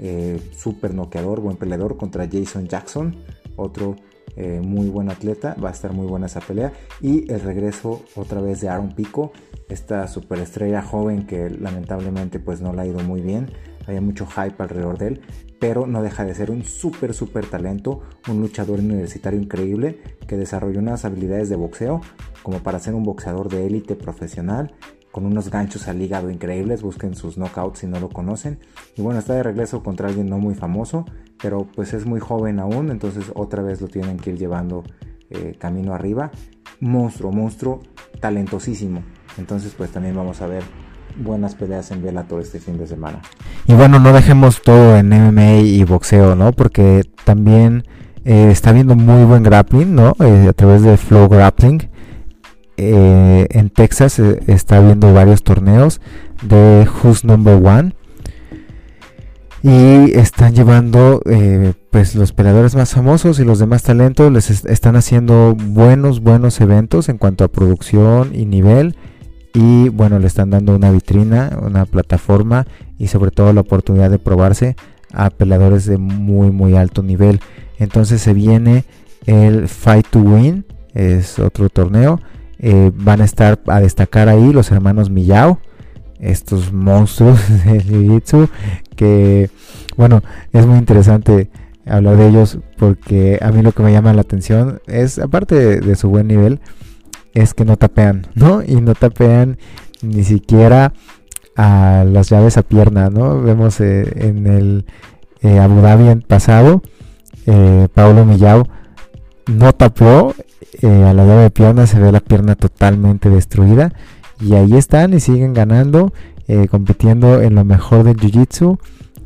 eh, 0.00 0.40
super 0.56 0.94
noqueador, 0.94 1.40
buen 1.40 1.56
peleador 1.56 1.96
contra 1.96 2.28
Jason 2.30 2.66
Jackson, 2.66 3.16
otro 3.56 3.96
eh, 4.36 4.60
muy 4.62 4.88
buen 4.88 5.10
atleta, 5.10 5.54
va 5.62 5.68
a 5.68 5.72
estar 5.72 5.92
muy 5.92 6.06
buena 6.06 6.26
esa 6.26 6.40
pelea. 6.40 6.72
Y 7.00 7.30
el 7.30 7.40
regreso 7.40 8.02
otra 8.14 8.40
vez 8.40 8.60
de 8.60 8.68
Aaron 8.68 8.94
Pico, 8.94 9.32
esta 9.68 10.06
superestrella 10.08 10.82
joven 10.82 11.26
que 11.26 11.50
lamentablemente 11.50 12.38
pues 12.38 12.60
no 12.60 12.72
le 12.72 12.82
ha 12.82 12.86
ido 12.86 13.00
muy 13.00 13.20
bien, 13.20 13.50
hay 13.86 14.00
mucho 14.00 14.26
hype 14.26 14.62
alrededor 14.62 14.98
de 14.98 15.08
él, 15.08 15.20
pero 15.58 15.86
no 15.86 16.02
deja 16.02 16.24
de 16.24 16.34
ser 16.34 16.50
un 16.50 16.64
súper, 16.64 17.12
súper 17.12 17.46
talento, 17.46 18.00
un 18.28 18.40
luchador 18.40 18.78
universitario 18.78 19.40
increíble 19.40 20.00
que 20.26 20.36
desarrolló 20.36 20.78
unas 20.78 21.04
habilidades 21.04 21.48
de 21.48 21.56
boxeo 21.56 22.00
como 22.42 22.60
para 22.60 22.78
ser 22.78 22.94
un 22.94 23.02
boxeador 23.02 23.50
de 23.50 23.66
élite 23.66 23.96
profesional 23.96 24.74
con 25.10 25.26
unos 25.26 25.50
ganchos 25.50 25.88
al 25.88 26.00
hígado 26.00 26.30
increíbles, 26.30 26.82
busquen 26.82 27.14
sus 27.14 27.36
knockouts 27.36 27.80
si 27.80 27.86
no 27.86 27.98
lo 27.98 28.08
conocen. 28.08 28.60
Y 28.96 29.02
bueno, 29.02 29.18
está 29.18 29.34
de 29.34 29.42
regreso 29.42 29.82
contra 29.82 30.08
alguien 30.08 30.28
no 30.28 30.38
muy 30.38 30.54
famoso, 30.54 31.04
pero 31.42 31.66
pues 31.74 31.92
es 31.94 32.06
muy 32.06 32.20
joven 32.20 32.60
aún, 32.60 32.90
entonces 32.90 33.24
otra 33.34 33.62
vez 33.62 33.80
lo 33.80 33.88
tienen 33.88 34.18
que 34.18 34.30
ir 34.30 34.38
llevando 34.38 34.84
eh, 35.30 35.56
camino 35.58 35.94
arriba. 35.94 36.30
Monstruo, 36.80 37.32
monstruo, 37.32 37.80
talentosísimo. 38.20 39.02
Entonces 39.38 39.74
pues 39.76 39.90
también 39.90 40.14
vamos 40.14 40.40
a 40.42 40.46
ver 40.46 40.62
buenas 41.16 41.54
peleas 41.54 41.90
en 41.90 42.02
Bellator 42.02 42.40
este 42.40 42.60
fin 42.60 42.78
de 42.78 42.86
semana. 42.86 43.20
Y 43.66 43.74
bueno, 43.74 43.98
no 43.98 44.12
dejemos 44.12 44.62
todo 44.62 44.96
en 44.96 45.08
MMA 45.08 45.58
y 45.60 45.84
boxeo, 45.84 46.34
¿no? 46.34 46.52
Porque 46.52 47.02
también 47.24 47.84
eh, 48.24 48.48
está 48.50 48.72
viendo 48.72 48.96
muy 48.96 49.24
buen 49.24 49.42
grappling, 49.42 49.94
¿no? 49.94 50.14
Eh, 50.20 50.46
a 50.48 50.52
través 50.52 50.82
de 50.82 50.96
Flow 50.96 51.28
Grappling. 51.28 51.88
Eh, 52.82 53.46
en 53.50 53.68
Texas 53.68 54.18
eh, 54.18 54.40
está 54.46 54.78
habiendo 54.78 55.12
varios 55.12 55.42
torneos 55.42 56.00
de 56.42 56.88
Who's 56.88 57.24
Number 57.24 57.60
One. 57.62 57.94
Y 59.62 60.18
están 60.18 60.54
llevando 60.54 61.20
eh, 61.26 61.74
pues 61.90 62.14
los 62.14 62.32
peleadores 62.32 62.74
más 62.74 62.92
famosos 62.94 63.38
y 63.38 63.44
los 63.44 63.58
demás 63.58 63.82
talentos 63.82 64.32
les 64.32 64.64
están 64.64 64.96
haciendo 64.96 65.54
buenos 65.54 66.20
buenos 66.20 66.58
eventos 66.62 67.10
en 67.10 67.18
cuanto 67.18 67.44
a 67.44 67.48
producción 67.48 68.34
y 68.34 68.46
nivel. 68.46 68.96
Y 69.52 69.90
bueno 69.90 70.18
le 70.18 70.26
están 70.26 70.48
dando 70.48 70.74
una 70.74 70.90
vitrina 70.90 71.58
una 71.60 71.84
plataforma 71.84 72.66
y 72.96 73.08
sobre 73.08 73.30
todo 73.30 73.52
la 73.52 73.60
oportunidad 73.60 74.08
de 74.10 74.18
probarse 74.18 74.76
a 75.12 75.28
peleadores 75.28 75.84
de 75.84 75.98
muy 75.98 76.50
muy 76.50 76.76
alto 76.76 77.02
nivel. 77.02 77.40
Entonces 77.78 78.22
se 78.22 78.32
viene 78.32 78.86
el 79.26 79.68
Fight 79.68 80.06
to 80.08 80.20
Win, 80.20 80.64
es 80.94 81.38
otro 81.38 81.68
torneo. 81.68 82.20
Eh, 82.62 82.92
van 82.94 83.22
a 83.22 83.24
estar 83.24 83.58
a 83.68 83.80
destacar 83.80 84.28
ahí 84.28 84.52
los 84.52 84.70
hermanos 84.70 85.08
Miyao, 85.08 85.58
estos 86.18 86.72
monstruos 86.72 87.40
de 87.64 87.82
Jiu-Jitsu, 87.82 88.48
que 88.96 89.50
bueno, 89.96 90.22
es 90.52 90.66
muy 90.66 90.78
interesante 90.78 91.50
hablar 91.86 92.16
de 92.16 92.28
ellos 92.28 92.58
porque 92.78 93.38
a 93.42 93.50
mí 93.50 93.62
lo 93.62 93.72
que 93.72 93.82
me 93.82 93.92
llama 93.92 94.12
la 94.12 94.20
atención 94.20 94.80
es, 94.86 95.18
aparte 95.18 95.80
de, 95.80 95.96
su 95.96 96.08
buen 96.08 96.28
nivel, 96.28 96.60
es 97.34 97.54
que 97.54 97.64
no 97.64 97.76
tapean, 97.76 98.26
¿no? 98.34 98.62
Y 98.62 98.80
no 98.80 98.94
tapean 98.94 99.58
ni 100.02 100.24
siquiera 100.24 100.92
a 101.56 102.04
las 102.06 102.30
llaves 102.30 102.56
a 102.56 102.62
pierna, 102.62 103.10
¿no? 103.10 103.40
Vemos 103.42 103.80
eh, 103.80 104.10
en 104.16 104.46
el 104.46 104.86
eh, 105.42 105.58
Abu 105.58 105.80
Dhabi 105.80 106.14
pasado, 106.22 106.82
eh, 107.46 107.88
Paulo 107.92 108.24
Millao 108.24 108.66
no 109.50 109.72
tapó 109.72 110.34
eh, 110.82 111.04
a 111.04 111.12
la 111.12 111.24
llave 111.24 111.42
de 111.42 111.50
pierna, 111.50 111.86
se 111.86 111.98
ve 111.98 112.12
la 112.12 112.20
pierna 112.20 112.54
totalmente 112.54 113.28
destruida. 113.30 113.92
Y 114.40 114.54
ahí 114.54 114.76
están 114.76 115.12
y 115.12 115.20
siguen 115.20 115.52
ganando, 115.52 116.14
compitiendo 116.70 117.42
en 117.42 117.54
lo 117.54 117.64
mejor 117.64 118.04
del 118.04 118.16
Jiu-Jitsu 118.16 118.78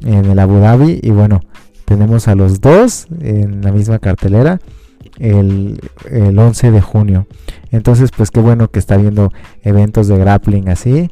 en 0.04 0.24
el 0.24 0.38
Abu 0.40 0.58
Dhabi. 0.58 0.98
Y 1.02 1.10
bueno, 1.10 1.40
tenemos 1.84 2.26
a 2.26 2.34
los 2.34 2.60
dos 2.60 3.06
en 3.20 3.62
la 3.62 3.70
misma 3.70 4.00
cartelera 4.00 4.60
el, 5.18 5.80
el 6.10 6.38
11 6.38 6.70
de 6.70 6.80
junio. 6.80 7.26
Entonces, 7.70 8.10
pues 8.16 8.30
qué 8.30 8.40
bueno 8.40 8.68
que 8.70 8.78
está 8.78 8.96
viendo 8.96 9.32
eventos 9.62 10.08
de 10.08 10.18
grappling 10.18 10.68
así. 10.68 11.10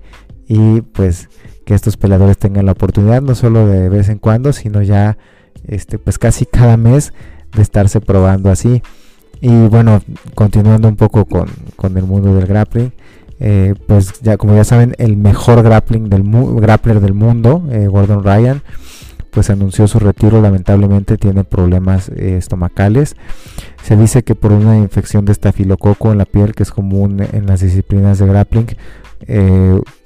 Y 0.48 0.81
pues 0.81 1.29
que 1.64 1.75
estos 1.75 1.96
peleadores 1.96 2.38
tengan 2.38 2.66
la 2.66 2.72
oportunidad 2.72 3.22
no 3.22 3.35
solo 3.35 3.66
de 3.66 3.88
vez 3.88 4.09
en 4.09 4.18
cuando, 4.18 4.53
sino 4.53 4.83
ya 4.83 5.16
este 5.66 5.98
pues 5.98 6.18
casi 6.18 6.46
cada 6.46 6.77
mes 6.77 7.12
de 7.55 7.62
estarse 7.62 8.01
probando 8.01 8.51
así. 8.51 8.83
Y 9.42 9.66
bueno, 9.66 10.00
continuando 10.37 10.87
un 10.87 10.94
poco 10.94 11.24
con, 11.24 11.48
el 11.96 12.05
mundo 12.05 12.33
del 12.33 12.46
grappling, 12.46 12.92
eh, 13.40 13.74
pues 13.88 14.20
ya 14.20 14.37
como 14.37 14.55
ya 14.55 14.62
saben, 14.62 14.94
el 14.98 15.16
mejor 15.16 15.64
grappling 15.64 16.09
del 16.09 16.22
grappler 16.61 17.00
del 17.00 17.12
mundo, 17.12 17.66
eh, 17.72 17.88
Gordon 17.88 18.22
Ryan, 18.22 18.62
pues 19.33 19.50
anunció 19.50 19.88
su 19.88 19.98
retiro, 19.98 20.40
lamentablemente 20.40 21.16
tiene 21.16 21.42
problemas 21.42 22.09
eh, 22.11 22.37
estomacales. 22.38 23.16
Se 23.83 23.96
dice 23.96 24.22
que 24.22 24.37
por 24.37 24.52
una 24.52 24.78
infección 24.78 25.24
de 25.24 25.33
estafilococo 25.33 26.12
en 26.12 26.18
la 26.18 26.24
piel, 26.24 26.55
que 26.55 26.62
es 26.62 26.70
común 26.70 27.20
en 27.33 27.46
las 27.46 27.62
disciplinas 27.62 28.20
de 28.20 28.26
grappling, 28.28 28.66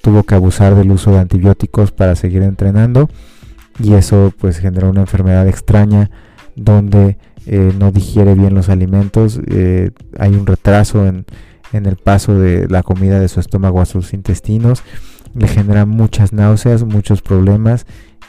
tuvo 0.01 0.23
que 0.23 0.35
abusar 0.35 0.75
del 0.77 0.91
uso 0.93 1.11
de 1.11 1.19
antibióticos 1.19 1.93
para 1.93 2.17
seguir 2.17 2.43
entrenando 2.43 3.11
y 3.83 3.93
eso 3.93 4.33
pues 4.39 4.59
generó 4.59 4.89
una 4.89 5.03
enfermedad 5.03 5.47
extraña 5.47 6.11
donde 6.55 7.19
eh, 7.47 7.73
no 7.79 7.93
digiere 7.93 8.35
bien 8.35 8.55
los 8.55 8.69
alimentos, 8.69 9.41
eh, 9.47 9.91
hay 10.19 10.35
un 10.35 10.47
retraso 10.47 11.07
en, 11.07 11.25
en, 11.73 11.87
el 11.87 11.97
paso 11.97 12.39
de 12.39 12.69
la 12.69 12.83
comida 12.83 13.21
de 13.21 13.29
su 13.29 13.41
estómago 13.41 13.81
a 13.81 13.87
sus 13.87 14.13
intestinos, 14.13 14.83
le 15.35 15.49
genera 15.49 15.87
muchas 15.87 16.33
náuseas, 16.33 16.85
muchos 16.85 17.23
problemas 17.23 17.87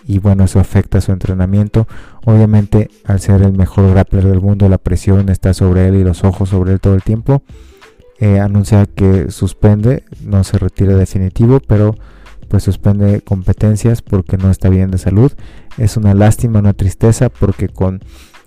y 0.08 0.20
bueno, 0.20 0.46
eso 0.46 0.60
afecta 0.60 1.02
su 1.02 1.12
entrenamiento. 1.12 1.86
Obviamente, 2.26 2.90
al 3.04 3.20
ser 3.20 3.42
el 3.42 3.52
mejor 3.52 3.90
grappler 3.92 4.26
del 4.26 4.40
mundo, 4.40 4.70
la 4.70 4.78
presión 4.78 5.28
está 5.30 5.54
sobre 5.54 5.88
él 5.88 5.96
y 5.96 6.04
los 6.04 6.24
ojos 6.24 6.50
sobre 6.50 6.72
él 6.72 6.80
todo 6.80 6.96
el 6.96 7.04
tiempo. 7.04 7.44
Eh, 8.20 8.40
anuncia 8.40 8.86
que 8.86 9.30
suspende, 9.30 10.04
no 10.24 10.44
se 10.44 10.58
retira 10.58 10.96
definitivo, 10.96 11.60
pero 11.60 11.96
pues 12.48 12.64
suspende 12.64 13.22
competencias 13.22 14.02
porque 14.02 14.38
no 14.38 14.50
está 14.50 14.70
bien 14.70 14.92
de 14.92 14.98
salud. 14.98 15.34
Es 15.78 15.98
una 15.98 16.14
lástima, 16.14 16.60
una 16.60 16.74
tristeza 16.74 17.30
porque 17.30 17.68
con, 17.68 18.02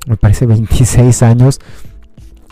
me 0.06 0.16
parece, 0.16 0.46
26 0.46 1.22
años, 1.22 1.60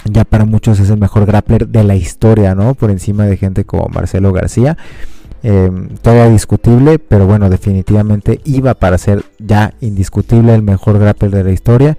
ya 0.05 0.25
para 0.25 0.45
muchos 0.45 0.81
es 0.81 0.91
el 0.91 0.99
mejor 0.99 1.27
grappler 1.27 1.69
de 1.69 1.85
la 1.85 1.97
historia, 1.97 2.55
¿no? 2.55 2.75
Por 2.75 2.91
encima 2.91 3.27
de 3.27 3.37
gente 3.37 3.65
como 3.65 3.89
Marcelo 3.89 4.33
García. 4.33 4.77
Eh, 5.43 5.71
todavía 6.03 6.29
discutible, 6.29 6.99
pero 6.99 7.27
bueno, 7.27 7.49
definitivamente 7.49 8.41
iba 8.45 8.75
para 8.75 8.99
ser 8.99 9.25
ya 9.39 9.75
indiscutible 9.81 10.55
el 10.55 10.63
mejor 10.63 10.99
grappler 10.99 11.31
de 11.31 11.45
la 11.45 11.53
historia. 11.53 11.97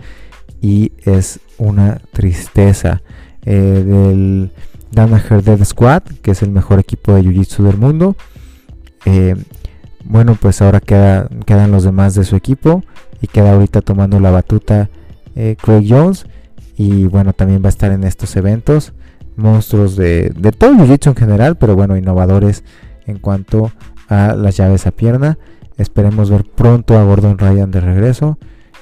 Y 0.62 0.92
es 1.06 1.40
una 1.58 2.02
tristeza 2.12 3.02
eh, 3.46 3.84
del 3.86 4.52
Danaher 4.92 5.44
Dead 5.44 5.64
Squad, 5.64 6.04
que 6.22 6.32
es 6.32 6.42
el 6.42 6.52
mejor 6.52 6.80
equipo 6.80 7.14
de 7.14 7.24
Jiu-Jitsu 7.24 7.64
del 7.64 7.78
mundo. 7.78 8.16
Eh, 9.06 9.36
bueno, 10.04 10.38
pues 10.40 10.62
ahora 10.62 10.80
quedan 10.80 11.72
los 11.72 11.84
demás 11.84 12.16
de 12.16 12.24
su 12.24 12.36
equipo 12.36 12.84
y 13.22 13.28
queda 13.28 13.54
ahorita 13.54 13.82
tomando 13.82 14.20
la 14.20 14.32
batuta 14.32 14.90
eh, 15.36 15.56
Craig 15.62 15.86
Jones. 15.88 16.26
Y 16.78 17.06
bueno, 17.06 17.34
también 17.34 17.62
va 17.62 17.68
a 17.68 17.70
estar 17.70 17.92
en 17.92 18.04
estos 18.04 18.36
eventos. 18.36 18.94
Monstruos 19.36 19.96
de, 19.96 20.32
todo 20.58 20.72
el 20.72 20.78
Jiu-Jitsu 20.78 21.10
en 21.10 21.16
general, 21.16 21.58
pero 21.58 21.76
bueno, 21.76 21.98
innovadores 21.98 22.64
en 23.06 23.20
cuanto 23.20 23.72
a 24.08 24.36
las 24.36 24.58
llaves 24.58 24.88
a 24.88 24.92
pierna. 24.92 25.38
Esperemos 25.78 26.30
ver 26.30 26.44
pronto 26.44 26.98
a 26.98 27.04
Gordon 27.04 27.38
Ryan 27.38 27.72
de 27.72 27.80
regreso. 27.82 28.38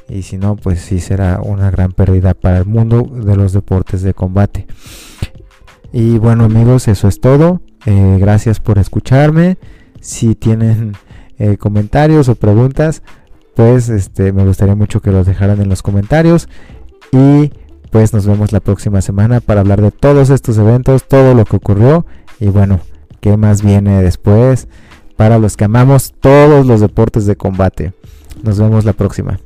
Y 0.09 0.23
si 0.23 0.37
no, 0.37 0.55
pues 0.55 0.79
sí 0.79 0.99
será 0.99 1.41
una 1.43 1.69
gran 1.69 1.91
pérdida 1.91 2.33
para 2.33 2.59
el 2.59 2.65
mundo 2.65 3.03
de 3.03 3.35
los 3.35 3.51
deportes 3.51 4.01
de 4.01 4.13
combate. 4.13 4.65
Y 5.91 6.17
bueno 6.17 6.45
amigos, 6.45 6.87
eso 6.87 7.07
es 7.07 7.19
todo. 7.19 7.61
Eh, 7.85 8.17
gracias 8.19 8.59
por 8.59 8.77
escucharme. 8.77 9.57
Si 9.99 10.35
tienen 10.35 10.93
eh, 11.37 11.57
comentarios 11.57 12.29
o 12.29 12.35
preguntas, 12.35 13.03
pues 13.57 13.89
este, 13.89 14.31
me 14.33 14.45
gustaría 14.45 14.75
mucho 14.75 15.01
que 15.01 15.09
los 15.11 15.25
dejaran 15.25 15.59
en 15.59 15.67
los 15.67 15.81
comentarios. 15.81 16.47
Y 17.11 17.51
pues 17.89 18.13
nos 18.13 18.27
vemos 18.27 18.51
la 18.51 18.59
próxima 18.59 19.01
semana 19.01 19.39
para 19.41 19.61
hablar 19.61 19.81
de 19.81 19.89
todos 19.89 20.29
estos 20.29 20.59
eventos, 20.59 21.07
todo 21.07 21.33
lo 21.33 21.43
que 21.43 21.55
ocurrió. 21.55 22.05
Y 22.39 22.49
bueno, 22.49 22.79
qué 23.19 23.35
más 23.35 23.63
viene 23.63 24.03
después 24.03 24.67
para 25.15 25.39
los 25.39 25.57
que 25.57 25.65
amamos 25.65 26.13
todos 26.19 26.67
los 26.67 26.81
deportes 26.81 27.25
de 27.25 27.35
combate. 27.35 27.93
Nos 28.43 28.59
vemos 28.59 28.85
la 28.85 28.93
próxima. 28.93 29.39